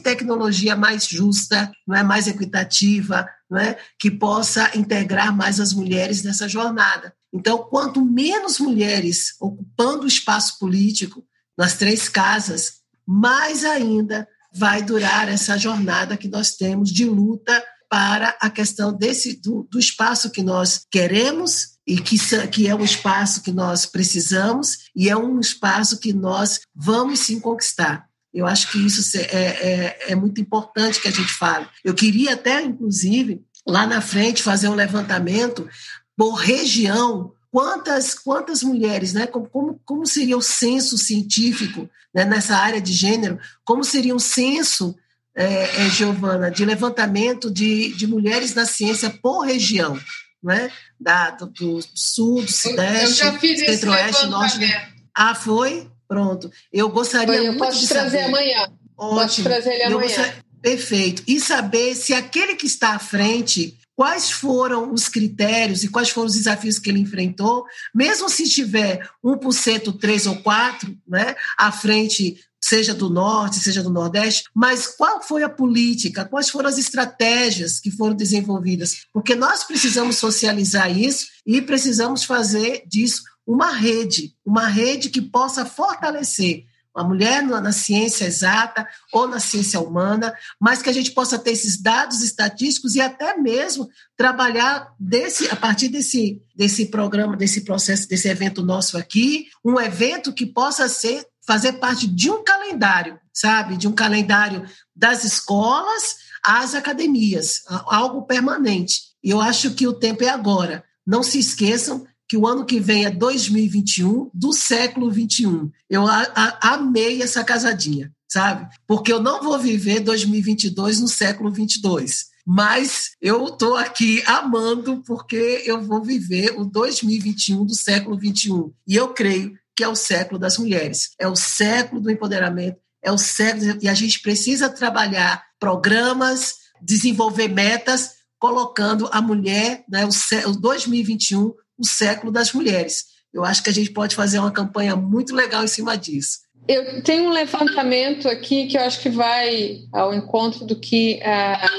tecnologia 0.00 0.74
mais 0.74 1.06
justa, 1.06 1.70
não 1.86 1.96
é 1.96 2.02
mais 2.02 2.26
equitativa, 2.26 3.24
não 3.48 3.60
é? 3.60 3.78
que 4.00 4.10
possa 4.10 4.76
integrar 4.76 5.32
mais 5.32 5.60
as 5.60 5.72
mulheres 5.72 6.24
nessa 6.24 6.48
jornada. 6.48 7.14
Então, 7.32 7.58
quanto 7.58 8.04
menos 8.04 8.58
mulheres 8.58 9.36
ocupando 9.40 10.02
o 10.02 10.08
espaço 10.08 10.58
político 10.58 11.24
nas 11.56 11.74
três 11.74 12.08
casas, 12.08 12.80
mais 13.06 13.64
ainda 13.64 14.26
vai 14.52 14.82
durar 14.82 15.28
essa 15.28 15.56
jornada 15.56 16.16
que 16.16 16.26
nós 16.26 16.56
temos 16.56 16.90
de 16.90 17.04
luta 17.04 17.62
para 17.88 18.36
a 18.40 18.50
questão 18.50 18.92
desse 18.92 19.40
do, 19.40 19.68
do 19.70 19.78
espaço 19.78 20.32
que 20.32 20.42
nós 20.42 20.84
queremos 20.90 21.75
e 21.86 21.98
que, 21.98 22.18
que 22.48 22.66
é 22.66 22.74
um 22.74 22.84
espaço 22.84 23.42
que 23.42 23.52
nós 23.52 23.86
precisamos 23.86 24.90
e 24.94 25.08
é 25.08 25.16
um 25.16 25.38
espaço 25.38 25.98
que 25.98 26.12
nós 26.12 26.60
vamos 26.74 27.20
sim 27.20 27.38
conquistar. 27.38 28.06
Eu 28.34 28.46
acho 28.46 28.70
que 28.70 28.84
isso 28.84 29.16
é, 29.16 29.20
é, 29.20 29.98
é 30.08 30.14
muito 30.14 30.40
importante 30.40 31.00
que 31.00 31.08
a 31.08 31.12
gente 31.12 31.32
fale. 31.32 31.66
Eu 31.84 31.94
queria 31.94 32.34
até, 32.34 32.60
inclusive, 32.62 33.40
lá 33.66 33.86
na 33.86 34.00
frente, 34.00 34.42
fazer 34.42 34.68
um 34.68 34.74
levantamento 34.74 35.68
por 36.16 36.34
região, 36.34 37.32
quantas, 37.50 38.14
quantas 38.14 38.62
mulheres, 38.62 39.12
né? 39.12 39.26
Como, 39.26 39.80
como, 39.84 40.06
seria 40.06 40.36
o 40.36 40.42
censo 40.42 40.98
científico 40.98 41.88
né? 42.12 42.24
nessa 42.24 42.56
área 42.56 42.80
de 42.80 42.92
gênero, 42.92 43.38
como 43.64 43.84
seria 43.84 44.14
um 44.14 44.18
censo, 44.18 44.94
é, 45.34 45.84
é, 45.86 45.90
Giovana, 45.90 46.50
de 46.50 46.64
levantamento 46.64 47.50
de, 47.50 47.94
de 47.94 48.06
mulheres 48.06 48.54
na 48.54 48.66
ciência 48.66 49.10
por 49.10 49.40
região 49.40 49.98
né? 50.46 50.70
Da, 50.98 51.30
do, 51.30 51.46
do 51.46 51.80
sul, 51.94 52.42
do 52.42 52.50
sudeste, 52.50 53.24
centro-oeste, 53.58 54.26
norte. 54.26 54.58
Né? 54.58 54.88
Ah, 55.14 55.34
foi? 55.34 55.90
Pronto. 56.08 56.50
Eu 56.72 56.88
gostaria 56.88 57.26
foi, 57.26 57.38
eu 57.38 57.52
muito 57.52 57.58
posso 57.58 57.80
de 57.80 57.88
trazer 57.88 58.20
saber. 58.20 58.28
amanhã. 58.28 58.72
Ótimo. 58.96 59.20
Posso 59.20 59.42
trazer 59.42 59.74
ele 59.74 59.82
amanhã. 59.84 60.00
Gostaria... 60.00 60.46
Perfeito. 60.62 61.22
E 61.26 61.38
saber 61.38 61.94
se 61.94 62.14
aquele 62.14 62.54
que 62.54 62.66
está 62.66 62.94
à 62.94 62.98
frente 62.98 63.76
quais 63.96 64.30
foram 64.30 64.92
os 64.92 65.08
critérios 65.08 65.82
e 65.82 65.88
quais 65.88 66.10
foram 66.10 66.28
os 66.28 66.34
desafios 66.34 66.78
que 66.78 66.90
ele 66.90 67.00
enfrentou, 67.00 67.64
mesmo 67.94 68.28
se 68.28 68.48
tiver 68.48 69.08
1%, 69.24 69.98
3 69.98 70.26
ou 70.26 70.36
4, 70.36 70.96
né, 71.08 71.34
à 71.58 71.72
frente 71.72 72.38
seja 72.60 72.92
do 72.92 73.08
norte, 73.08 73.60
seja 73.60 73.82
do 73.82 73.90
nordeste, 73.90 74.44
mas 74.54 74.86
qual 74.86 75.22
foi 75.22 75.42
a 75.42 75.48
política, 75.48 76.24
quais 76.24 76.50
foram 76.50 76.68
as 76.68 76.78
estratégias 76.78 77.78
que 77.78 77.90
foram 77.90 78.14
desenvolvidas? 78.14 79.06
Porque 79.12 79.34
nós 79.34 79.62
precisamos 79.64 80.16
socializar 80.16 80.90
isso 80.96 81.26
e 81.46 81.62
precisamos 81.62 82.24
fazer 82.24 82.82
disso 82.86 83.22
uma 83.46 83.70
rede, 83.70 84.34
uma 84.44 84.66
rede 84.66 85.08
que 85.08 85.22
possa 85.22 85.64
fortalecer 85.64 86.64
a 86.96 87.04
mulher 87.04 87.42
na 87.42 87.72
ciência 87.72 88.24
exata 88.24 88.86
ou 89.12 89.28
na 89.28 89.38
ciência 89.38 89.78
humana, 89.80 90.34
mas 90.60 90.80
que 90.80 90.88
a 90.88 90.92
gente 90.92 91.10
possa 91.12 91.38
ter 91.38 91.52
esses 91.52 91.80
dados 91.80 92.22
estatísticos 92.22 92.94
e 92.94 93.00
até 93.00 93.36
mesmo 93.36 93.88
trabalhar 94.16 94.88
desse, 94.98 95.48
a 95.50 95.56
partir 95.56 95.88
desse, 95.88 96.40
desse 96.56 96.86
programa, 96.86 97.36
desse 97.36 97.62
processo, 97.62 98.08
desse 98.08 98.28
evento 98.28 98.62
nosso 98.62 98.96
aqui, 98.96 99.46
um 99.64 99.78
evento 99.78 100.32
que 100.32 100.46
possa 100.46 100.88
ser 100.88 101.24
fazer 101.46 101.74
parte 101.74 102.06
de 102.06 102.30
um 102.30 102.42
calendário, 102.42 103.20
sabe? 103.32 103.76
De 103.76 103.86
um 103.86 103.92
calendário 103.92 104.64
das 104.94 105.22
escolas 105.22 106.16
às 106.44 106.74
academias, 106.74 107.62
algo 107.86 108.22
permanente. 108.22 109.00
E 109.22 109.30
eu 109.30 109.40
acho 109.40 109.74
que 109.74 109.86
o 109.86 109.94
tempo 109.94 110.24
é 110.24 110.28
agora. 110.28 110.84
Não 111.06 111.22
se 111.22 111.38
esqueçam 111.38 112.04
que 112.28 112.36
o 112.36 112.46
ano 112.46 112.64
que 112.64 112.80
vem 112.80 113.04
é 113.04 113.10
2021 113.10 114.30
do 114.34 114.52
século 114.52 115.10
21. 115.10 115.70
Eu 115.88 116.06
a, 116.06 116.22
a, 116.34 116.74
amei 116.74 117.22
essa 117.22 117.44
casadinha, 117.44 118.12
sabe? 118.28 118.68
Porque 118.86 119.12
eu 119.12 119.22
não 119.22 119.42
vou 119.42 119.58
viver 119.58 120.00
2022 120.00 121.00
no 121.00 121.08
século 121.08 121.52
22. 121.52 122.26
Mas 122.44 123.10
eu 123.20 123.46
estou 123.46 123.76
aqui 123.76 124.22
amando 124.26 125.02
porque 125.04 125.62
eu 125.66 125.82
vou 125.82 126.02
viver 126.02 126.54
o 126.56 126.64
2021 126.64 127.64
do 127.64 127.74
século 127.74 128.16
21. 128.16 128.72
E 128.86 128.94
eu 128.94 129.08
creio 129.08 129.56
que 129.74 129.82
é 129.82 129.88
o 129.88 129.96
século 129.96 130.38
das 130.38 130.56
mulheres, 130.56 131.10
é 131.18 131.28
o 131.28 131.36
século 131.36 132.00
do 132.00 132.10
empoderamento, 132.10 132.78
é 133.02 133.12
o 133.12 133.18
século 133.18 133.78
e 133.82 133.88
a 133.88 133.94
gente 133.94 134.20
precisa 134.20 134.70
trabalhar 134.70 135.44
programas, 135.60 136.54
desenvolver 136.80 137.48
metas, 137.48 138.12
colocando 138.38 139.08
a 139.12 139.20
mulher, 139.20 139.84
né, 139.88 140.06
o, 140.06 140.50
o 140.50 140.52
2021, 140.52 141.52
o 141.78 141.84
século 141.84 142.32
das 142.32 142.52
mulheres. 142.52 143.04
Eu 143.32 143.44
acho 143.44 143.62
que 143.62 143.70
a 143.70 143.72
gente 143.72 143.90
pode 143.90 144.14
fazer 144.14 144.38
uma 144.38 144.50
campanha 144.50 144.96
muito 144.96 145.34
legal 145.34 145.62
em 145.64 145.68
cima 145.68 145.96
disso. 145.96 146.38
Eu 146.68 147.00
tenho 147.02 147.24
um 147.24 147.30
levantamento 147.30 148.28
aqui 148.28 148.66
que 148.66 148.76
eu 148.76 148.82
acho 148.82 149.00
que 149.00 149.08
vai 149.08 149.82
ao 149.92 150.12
encontro 150.12 150.64
do 150.64 150.74
que 150.74 151.20
a 151.22 151.70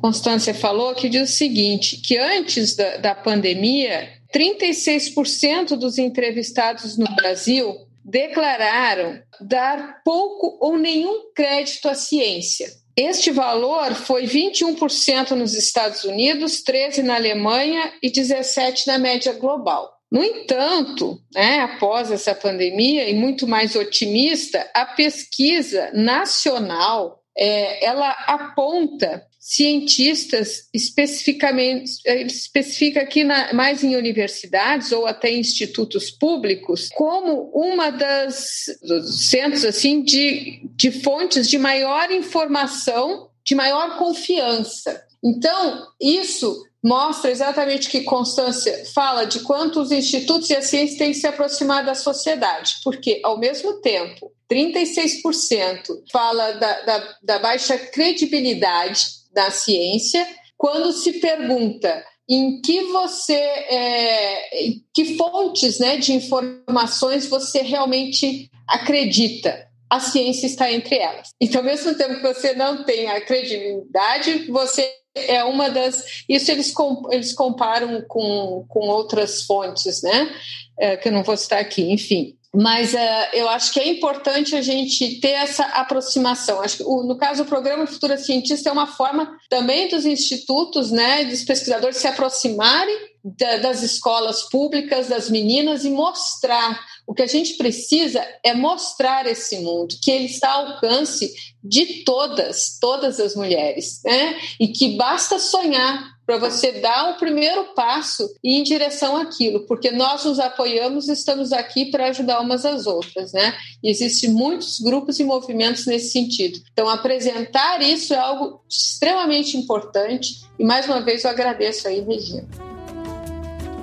Constância 0.00 0.54
falou, 0.54 0.94
que 0.94 1.08
diz 1.08 1.30
o 1.30 1.32
seguinte: 1.32 1.96
que 1.96 2.16
antes 2.16 2.76
da, 2.76 2.96
da 2.98 3.14
pandemia 3.14 4.08
36% 4.32 5.76
dos 5.76 5.98
entrevistados 5.98 6.96
no 6.96 7.06
Brasil 7.16 7.85
declararam 8.06 9.20
dar 9.40 10.00
pouco 10.04 10.56
ou 10.60 10.78
nenhum 10.78 11.32
crédito 11.34 11.88
à 11.88 11.94
ciência. 11.94 12.68
Este 12.96 13.30
valor 13.30 13.94
foi 13.94 14.24
21% 14.24 15.32
nos 15.32 15.54
Estados 15.54 16.04
Unidos, 16.04 16.62
13% 16.62 17.02
na 17.02 17.16
Alemanha 17.16 17.92
e 18.02 18.10
17% 18.10 18.86
na 18.86 18.98
média 18.98 19.32
global. 19.32 19.92
No 20.10 20.22
entanto, 20.22 21.18
né, 21.34 21.60
após 21.60 22.12
essa 22.12 22.34
pandemia, 22.34 23.10
e 23.10 23.14
muito 23.14 23.46
mais 23.46 23.74
otimista, 23.74 24.70
a 24.72 24.86
pesquisa 24.86 25.90
nacional 25.92 27.20
é, 27.36 27.84
ela 27.84 28.10
aponta 28.26 29.26
cientistas 29.48 30.68
especificamente 30.74 32.00
especifica 32.04 33.02
aqui 33.02 33.22
na, 33.22 33.54
mais 33.54 33.84
em 33.84 33.94
universidades 33.94 34.90
ou 34.90 35.06
até 35.06 35.30
institutos 35.32 36.10
públicos 36.10 36.88
como 36.92 37.52
uma 37.54 37.90
das 37.90 38.64
dos 38.82 39.28
centros 39.28 39.64
assim 39.64 40.02
de, 40.02 40.68
de 40.74 40.90
fontes 40.90 41.48
de 41.48 41.58
maior 41.58 42.10
informação 42.10 43.30
de 43.44 43.54
maior 43.54 43.96
confiança. 43.98 45.00
Então 45.22 45.86
isso 46.00 46.66
mostra 46.82 47.30
exatamente 47.30 47.88
que 47.88 48.00
Constância 48.00 48.84
fala 48.92 49.26
de 49.26 49.40
quanto 49.40 49.80
os 49.80 49.92
institutos 49.92 50.50
e 50.50 50.56
a 50.56 50.62
ciência 50.62 50.98
têm 50.98 51.12
que 51.12 51.18
se 51.18 51.26
aproximar 51.26 51.84
da 51.84 51.94
sociedade, 51.94 52.76
porque, 52.82 53.20
ao 53.24 53.38
mesmo 53.38 53.74
tempo, 53.80 54.32
36% 54.50 56.02
fala 56.12 56.52
da, 56.52 56.80
da, 56.82 57.16
da 57.22 57.38
baixa 57.38 57.76
credibilidade 57.76 59.16
da 59.36 59.50
ciência, 59.50 60.26
quando 60.56 60.90
se 60.92 61.20
pergunta 61.20 62.02
em 62.28 62.60
que 62.62 62.84
você, 62.84 63.34
é, 63.34 64.72
que 64.92 65.16
fontes 65.16 65.78
né, 65.78 65.98
de 65.98 66.14
informações 66.14 67.26
você 67.26 67.60
realmente 67.60 68.50
acredita. 68.66 69.68
A 69.88 70.00
ciência 70.00 70.46
está 70.46 70.72
entre 70.72 70.96
elas. 70.96 71.28
Então, 71.40 71.60
ao 71.60 71.66
mesmo 71.66 71.94
tempo 71.94 72.16
que 72.16 72.22
você 72.22 72.54
não 72.54 72.82
tem 72.84 73.08
a 73.08 73.20
credibilidade, 73.20 74.50
você 74.50 74.90
é 75.14 75.44
uma 75.44 75.70
das. 75.70 76.24
Isso 76.28 76.50
eles, 76.50 76.74
eles 77.12 77.32
comparam 77.32 78.02
com, 78.08 78.64
com 78.68 78.80
outras 78.88 79.42
fontes, 79.42 80.02
né? 80.02 80.34
É, 80.78 80.96
que 80.96 81.08
eu 81.08 81.12
não 81.12 81.22
vou 81.22 81.36
citar 81.36 81.60
aqui, 81.60 81.92
enfim. 81.92 82.36
Mas 82.58 82.94
uh, 82.94 82.96
eu 83.34 83.50
acho 83.50 83.70
que 83.70 83.78
é 83.78 83.86
importante 83.86 84.56
a 84.56 84.62
gente 84.62 85.20
ter 85.20 85.32
essa 85.32 85.62
aproximação. 85.62 86.62
Acho 86.62 86.78
que, 86.78 86.84
o, 86.84 87.02
no 87.02 87.18
caso, 87.18 87.42
o 87.42 87.46
programa 87.46 87.86
Futura 87.86 88.16
Cientista 88.16 88.70
é 88.70 88.72
uma 88.72 88.86
forma 88.86 89.36
também 89.50 89.88
dos 89.88 90.06
institutos, 90.06 90.90
né, 90.90 91.26
dos 91.26 91.44
pesquisadores 91.44 91.98
se 91.98 92.08
aproximarem 92.08 92.96
da, 93.22 93.58
das 93.58 93.82
escolas 93.82 94.48
públicas, 94.48 95.08
das 95.08 95.28
meninas 95.28 95.84
e 95.84 95.90
mostrar. 95.90 96.80
O 97.06 97.12
que 97.12 97.22
a 97.22 97.26
gente 97.26 97.58
precisa 97.58 98.26
é 98.42 98.54
mostrar 98.54 99.26
esse 99.26 99.58
mundo, 99.58 99.94
que 100.02 100.10
ele 100.10 100.24
está 100.24 100.50
ao 100.52 100.66
alcance 100.68 101.34
de 101.62 102.04
todas, 102.04 102.78
todas 102.80 103.20
as 103.20 103.36
mulheres, 103.36 104.00
né? 104.02 104.40
E 104.58 104.68
que 104.68 104.96
basta 104.96 105.38
sonhar 105.38 106.15
para 106.26 106.38
você 106.38 106.72
dar 106.72 107.10
o 107.10 107.18
primeiro 107.18 107.72
passo 107.74 108.28
e 108.42 108.56
ir 108.56 108.60
em 108.60 108.62
direção 108.64 109.16
àquilo, 109.16 109.60
porque 109.60 109.92
nós 109.92 110.24
nos 110.24 110.40
apoiamos 110.40 111.08
e 111.08 111.12
estamos 111.12 111.52
aqui 111.52 111.86
para 111.86 112.08
ajudar 112.08 112.40
umas 112.40 112.64
às 112.64 112.86
outras, 112.86 113.32
né? 113.32 113.54
E 113.82 113.88
existem 113.88 114.30
muitos 114.30 114.80
grupos 114.80 115.20
e 115.20 115.24
movimentos 115.24 115.86
nesse 115.86 116.10
sentido. 116.10 116.58
Então, 116.72 116.88
apresentar 116.88 117.80
isso 117.80 118.12
é 118.12 118.18
algo 118.18 118.60
extremamente 118.68 119.56
importante 119.56 120.44
e 120.58 120.64
mais 120.64 120.86
uma 120.86 121.00
vez 121.00 121.22
eu 121.22 121.30
agradeço 121.30 121.86
aí, 121.86 122.00
Regina. 122.00 122.46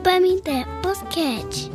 Pamité 0.04 0.66
Podcast. 0.82 1.72